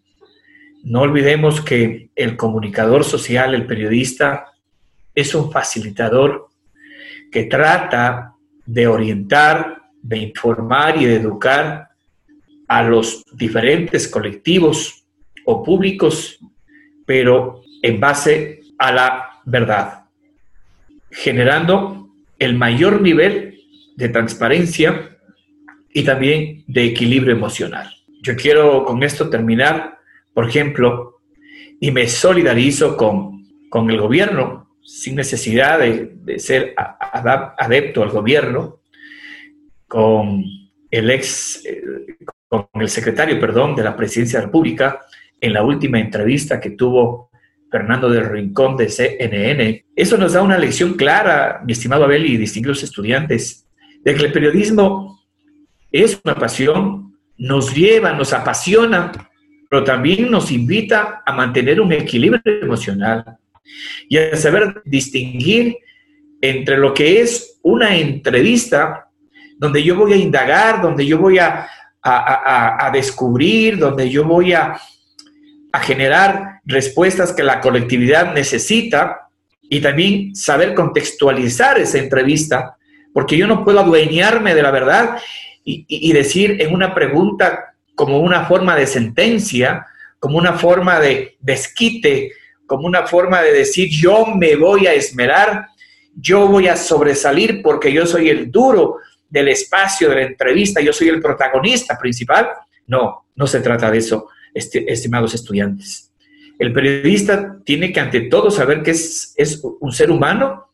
No 0.83 1.01
olvidemos 1.01 1.61
que 1.61 2.11
el 2.15 2.37
comunicador 2.37 3.03
social, 3.03 3.55
el 3.55 3.65
periodista, 3.65 4.45
es 5.19 5.35
un 5.35 5.51
facilitador 5.51 6.49
que 7.31 7.43
trata 7.43 8.35
de 8.65 8.87
orientar, 8.87 9.83
de 10.01 10.17
informar 10.17 11.01
y 11.01 11.05
de 11.05 11.15
educar 11.15 11.89
a 12.67 12.83
los 12.83 13.23
diferentes 13.33 14.07
colectivos 14.07 15.03
o 15.45 15.63
públicos, 15.63 16.39
pero 17.05 17.61
en 17.81 17.99
base 17.99 18.61
a 18.77 18.91
la 18.91 19.29
verdad, 19.45 20.05
generando 21.09 22.09
el 22.37 22.55
mayor 22.55 23.01
nivel 23.01 23.59
de 23.95 24.09
transparencia 24.09 25.17
y 25.91 26.03
también 26.03 26.63
de 26.67 26.85
equilibrio 26.85 27.33
emocional. 27.33 27.89
Yo 28.21 28.35
quiero 28.35 28.85
con 28.85 29.01
esto 29.03 29.29
terminar, 29.29 29.97
por 30.33 30.47
ejemplo, 30.47 31.19
y 31.79 31.91
me 31.91 32.07
solidarizo 32.07 32.95
con, 32.95 33.47
con 33.69 33.89
el 33.89 33.99
gobierno, 33.99 34.68
sin 34.89 35.15
necesidad 35.15 35.77
de, 35.79 36.39
ser 36.39 36.73
adepto 36.75 38.01
al 38.01 38.09
gobierno, 38.09 38.81
con 39.87 40.43
el 40.89 41.11
ex, 41.11 41.63
eh, 41.63 41.83
con 42.47 42.67
el 42.73 42.89
secretario, 42.89 43.39
perdón, 43.39 43.75
de 43.75 43.83
la 43.83 43.95
Presidencia 43.95 44.39
de 44.39 44.43
la 44.43 44.47
República, 44.47 45.01
en 45.39 45.53
la 45.53 45.63
última 45.63 45.99
entrevista 45.99 46.59
que 46.59 46.71
tuvo 46.71 47.29
Fernando 47.69 48.09
del 48.09 48.25
Rincón 48.25 48.77
de 48.77 48.89
CNN. 48.89 49.85
Eso 49.95 50.17
nos 50.17 50.33
da 50.33 50.41
una 50.41 50.57
lección 50.57 50.95
clara, 50.95 51.61
mi 51.63 51.73
estimado 51.73 52.05
Abel 52.05 52.25
y 52.25 52.37
distinguidos 52.37 52.81
estudiantes, 52.81 53.67
de 54.03 54.15
que 54.15 54.25
el 54.25 54.31
periodismo 54.31 55.23
es 55.91 56.19
una 56.23 56.33
pasión, 56.33 57.15
nos 57.37 57.75
lleva, 57.75 58.13
nos 58.13 58.33
apasiona, 58.33 59.11
pero 59.69 59.83
también 59.83 60.31
nos 60.31 60.51
invita 60.51 61.21
a 61.23 61.31
mantener 61.31 61.79
un 61.79 61.93
equilibrio 61.93 62.41
emocional 62.45 63.38
y 64.07 64.17
a 64.17 64.35
saber 64.35 64.81
distinguir 64.85 65.77
entre 66.41 66.77
lo 66.77 66.93
que 66.93 67.21
es 67.21 67.59
una 67.61 67.95
entrevista 67.95 69.09
donde 69.57 69.83
yo 69.83 69.95
voy 69.95 70.13
a 70.13 70.17
indagar, 70.17 70.81
donde 70.81 71.05
yo 71.05 71.17
voy 71.17 71.37
a, 71.37 71.67
a, 72.01 72.89
descubrir, 72.93 73.77
donde 73.77 74.09
yo 74.09 74.23
voy 74.23 74.53
a, 74.53 74.79
generar 75.81 76.61
respuestas 76.65 77.31
que 77.31 77.43
la 77.43 77.61
colectividad 77.61 78.33
necesita 78.33 79.27
y 79.61 79.81
también 79.81 80.35
saber 80.35 80.73
contextualizar 80.73 81.77
esa 81.77 81.99
entrevista, 81.99 82.75
porque 83.13 83.37
yo 83.37 83.45
no 83.45 83.63
puedo 83.63 83.79
adueñarme 83.79 84.55
de 84.55 84.63
la 84.63 84.71
verdad 84.71 85.17
y, 85.63 85.85
y, 85.87 86.11
decir 86.11 86.57
en 86.59 86.73
una 86.73 86.95
pregunta 86.95 87.75
como 87.93 88.19
una 88.19 88.45
forma 88.45 88.75
de 88.75 88.87
sentencia, 88.87 89.85
como 90.19 90.39
una 90.39 90.53
forma 90.53 90.99
de 90.99 91.37
desquite, 91.39 92.31
como 92.69 92.87
una 92.87 93.05
forma 93.07 93.41
de 93.41 93.51
decir 93.51 93.89
yo 93.91 94.27
me 94.27 94.55
voy 94.55 94.87
a 94.87 94.93
esmerar, 94.93 95.65
yo 96.15 96.47
voy 96.47 96.67
a 96.67 96.77
sobresalir 96.77 97.61
porque 97.61 97.91
yo 97.91 98.05
soy 98.05 98.29
el 98.29 98.49
duro, 98.49 98.97
del 99.29 99.47
espacio 99.49 100.09
de 100.09 100.15
la 100.15 100.21
entrevista, 100.23 100.81
yo 100.81 100.91
soy 100.91 101.09
el 101.09 101.21
protagonista 101.21 101.97
principal. 101.97 102.49
No, 102.87 103.25
no 103.35 103.47
se 103.47 103.59
trata 103.61 103.91
de 103.91 103.99
eso, 103.99 104.29
este, 104.53 104.91
estimados 104.91 105.33
estudiantes. 105.33 106.11
El 106.57 106.73
periodista 106.73 107.57
tiene 107.63 107.93
que 107.93 107.99
ante 107.99 108.21
todo 108.21 108.49
saber 108.51 108.81
que 108.81 108.91
es, 108.91 109.33
es 109.37 109.61
un 109.79 109.91
ser 109.91 110.11
humano 110.11 110.69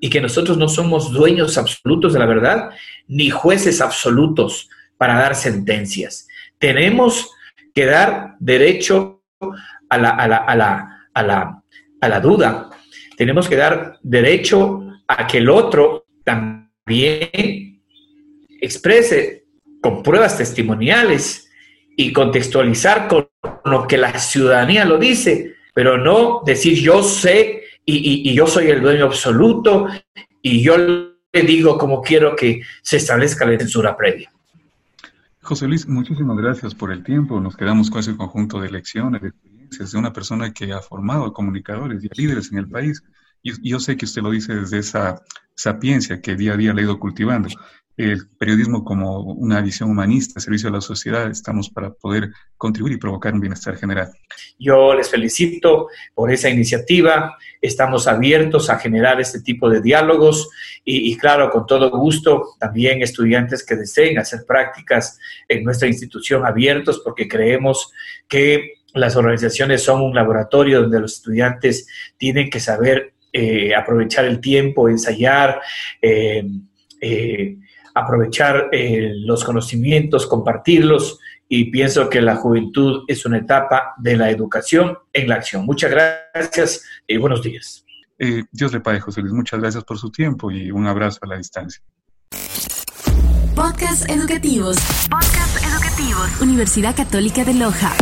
y 0.00 0.08
que 0.10 0.20
nosotros 0.20 0.56
no 0.56 0.68
somos 0.68 1.12
dueños 1.12 1.58
absolutos 1.58 2.12
de 2.12 2.18
la 2.20 2.26
verdad, 2.26 2.70
ni 3.08 3.30
jueces 3.30 3.80
absolutos 3.80 4.70
para 4.96 5.18
dar 5.18 5.34
sentencias. 5.34 6.28
Tenemos 6.58 7.32
que 7.74 7.84
dar 7.84 8.36
derecho 8.38 9.22
a 9.88 9.98
la, 9.98 10.97
a 11.18 11.22
la, 11.22 11.62
a 12.00 12.08
la 12.08 12.20
duda. 12.20 12.70
Tenemos 13.16 13.48
que 13.48 13.56
dar 13.56 13.98
derecho 14.02 14.88
a 15.08 15.26
que 15.26 15.38
el 15.38 15.50
otro 15.50 16.06
también 16.24 17.82
exprese 18.60 19.44
con 19.80 20.02
pruebas 20.02 20.38
testimoniales 20.38 21.50
y 21.96 22.12
contextualizar 22.12 23.08
con 23.08 23.28
lo 23.64 23.86
que 23.86 23.98
la 23.98 24.16
ciudadanía 24.18 24.84
lo 24.84 24.98
dice, 24.98 25.54
pero 25.74 25.98
no 25.98 26.42
decir 26.46 26.78
yo 26.78 27.02
sé 27.02 27.62
y, 27.84 28.32
yo 28.34 28.46
soy 28.46 28.68
el 28.68 28.82
dueño 28.82 29.06
absoluto 29.06 29.88
y 30.42 30.62
yo 30.62 30.76
le 30.76 31.42
digo 31.42 31.78
como 31.78 32.02
quiero 32.02 32.36
que 32.36 32.60
se 32.82 32.98
establezca 32.98 33.46
la 33.46 33.58
censura 33.58 33.96
previa. 33.96 34.30
José 35.42 35.66
Luis, 35.66 35.88
muchísimas 35.88 36.36
gracias 36.36 36.74
por 36.74 36.92
el 36.92 37.02
tiempo. 37.02 37.40
Nos 37.40 37.56
quedamos 37.56 37.90
con 37.90 38.00
ese 38.00 38.16
conjunto 38.16 38.60
de 38.60 38.70
lecciones, 38.70 39.22
experiencias 39.68 39.92
de 39.92 39.98
una 39.98 40.12
persona 40.12 40.52
que 40.52 40.72
ha 40.72 40.80
formado 40.80 41.32
comunicadores 41.32 42.02
y 42.02 42.08
líderes 42.20 42.50
en 42.50 42.58
el 42.58 42.68
país. 42.68 43.02
Y 43.42 43.70
yo 43.70 43.78
sé 43.78 43.96
que 43.96 44.04
usted 44.04 44.22
lo 44.22 44.30
dice 44.30 44.54
desde 44.54 44.78
esa 44.78 45.22
sapiencia 45.54 46.20
que 46.20 46.36
día 46.36 46.54
a 46.54 46.56
día 46.56 46.72
le 46.72 46.82
ha 46.82 46.84
ido 46.84 46.98
cultivando 46.98 47.48
el 47.98 48.28
periodismo 48.38 48.84
como 48.84 49.20
una 49.20 49.60
visión 49.60 49.90
humanista, 49.90 50.38
servicio 50.38 50.68
a 50.68 50.72
la 50.72 50.80
sociedad, 50.80 51.28
estamos 51.28 51.68
para 51.68 51.90
poder 51.90 52.30
contribuir 52.56 52.94
y 52.94 52.98
provocar 52.98 53.34
un 53.34 53.40
bienestar 53.40 53.76
general. 53.76 54.12
Yo 54.56 54.94
les 54.94 55.10
felicito 55.10 55.88
por 56.14 56.30
esa 56.30 56.48
iniciativa, 56.48 57.36
estamos 57.60 58.06
abiertos 58.06 58.70
a 58.70 58.78
generar 58.78 59.20
este 59.20 59.40
tipo 59.40 59.68
de 59.68 59.80
diálogos 59.80 60.48
y, 60.84 61.16
claro, 61.18 61.50
con 61.50 61.66
todo 61.66 61.90
gusto, 61.90 62.54
también 62.60 63.02
estudiantes 63.02 63.66
que 63.66 63.74
deseen 63.74 64.18
hacer 64.18 64.44
prácticas 64.46 65.18
en 65.48 65.64
nuestra 65.64 65.88
institución 65.88 66.46
abiertos 66.46 67.02
porque 67.04 67.26
creemos 67.26 67.92
que 68.28 68.77
las 68.94 69.16
organizaciones 69.16 69.82
son 69.82 70.02
un 70.02 70.14
laboratorio 70.14 70.82
donde 70.82 71.00
los 71.00 71.14
estudiantes 71.14 71.86
tienen 72.16 72.50
que 72.50 72.60
saber 72.60 73.14
eh, 73.32 73.74
aprovechar 73.74 74.24
el 74.24 74.40
tiempo, 74.40 74.88
ensayar. 74.88 75.60
Eh, 76.00 76.44
eh, 77.00 77.56
aprovechar 77.98 78.68
eh, 78.72 79.12
los 79.14 79.44
conocimientos, 79.44 80.26
compartirlos 80.26 81.18
y 81.48 81.70
pienso 81.70 82.08
que 82.08 82.20
la 82.20 82.36
juventud 82.36 83.04
es 83.08 83.24
una 83.26 83.38
etapa 83.38 83.94
de 83.98 84.16
la 84.16 84.30
educación 84.30 84.98
en 85.12 85.28
la 85.28 85.36
acción. 85.36 85.64
Muchas 85.64 85.90
gracias 85.90 86.84
y 87.06 87.16
buenos 87.16 87.42
días. 87.42 87.84
Eh, 88.18 88.44
Dios 88.50 88.72
le 88.72 88.80
pague, 88.80 89.00
José 89.00 89.20
Luis. 89.20 89.32
Muchas 89.32 89.60
gracias 89.60 89.84
por 89.84 89.98
su 89.98 90.10
tiempo 90.10 90.50
y 90.50 90.70
un 90.70 90.86
abrazo 90.86 91.18
a 91.22 91.26
la 91.26 91.38
distancia. 91.38 91.82
Podcast 93.54 94.08
educativos. 94.08 94.76
Podcast 95.10 95.64
educativos. 95.64 96.40
Universidad 96.40 96.94
Católica 96.94 97.44
de 97.44 97.54
Loja. 97.54 97.92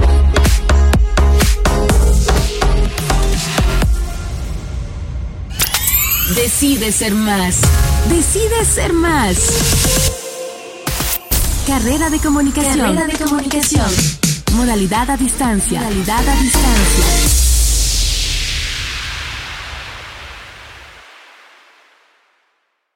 Decide 6.35 6.91
ser 6.91 7.15
más. 7.15 7.61
Decide 8.09 8.65
ser 8.65 8.93
más. 8.93 9.37
Carrera 11.67 12.11
de 12.11 12.19
comunicación. 12.19 12.79
Carrera 12.79 13.07
de 13.07 13.15
comunicación. 13.15 13.87
Modalidad 14.55 15.09
a 15.11 15.17
distancia. 15.17 15.81
Modalidad 15.81 16.29
a 16.29 16.37
distancia 16.43 17.56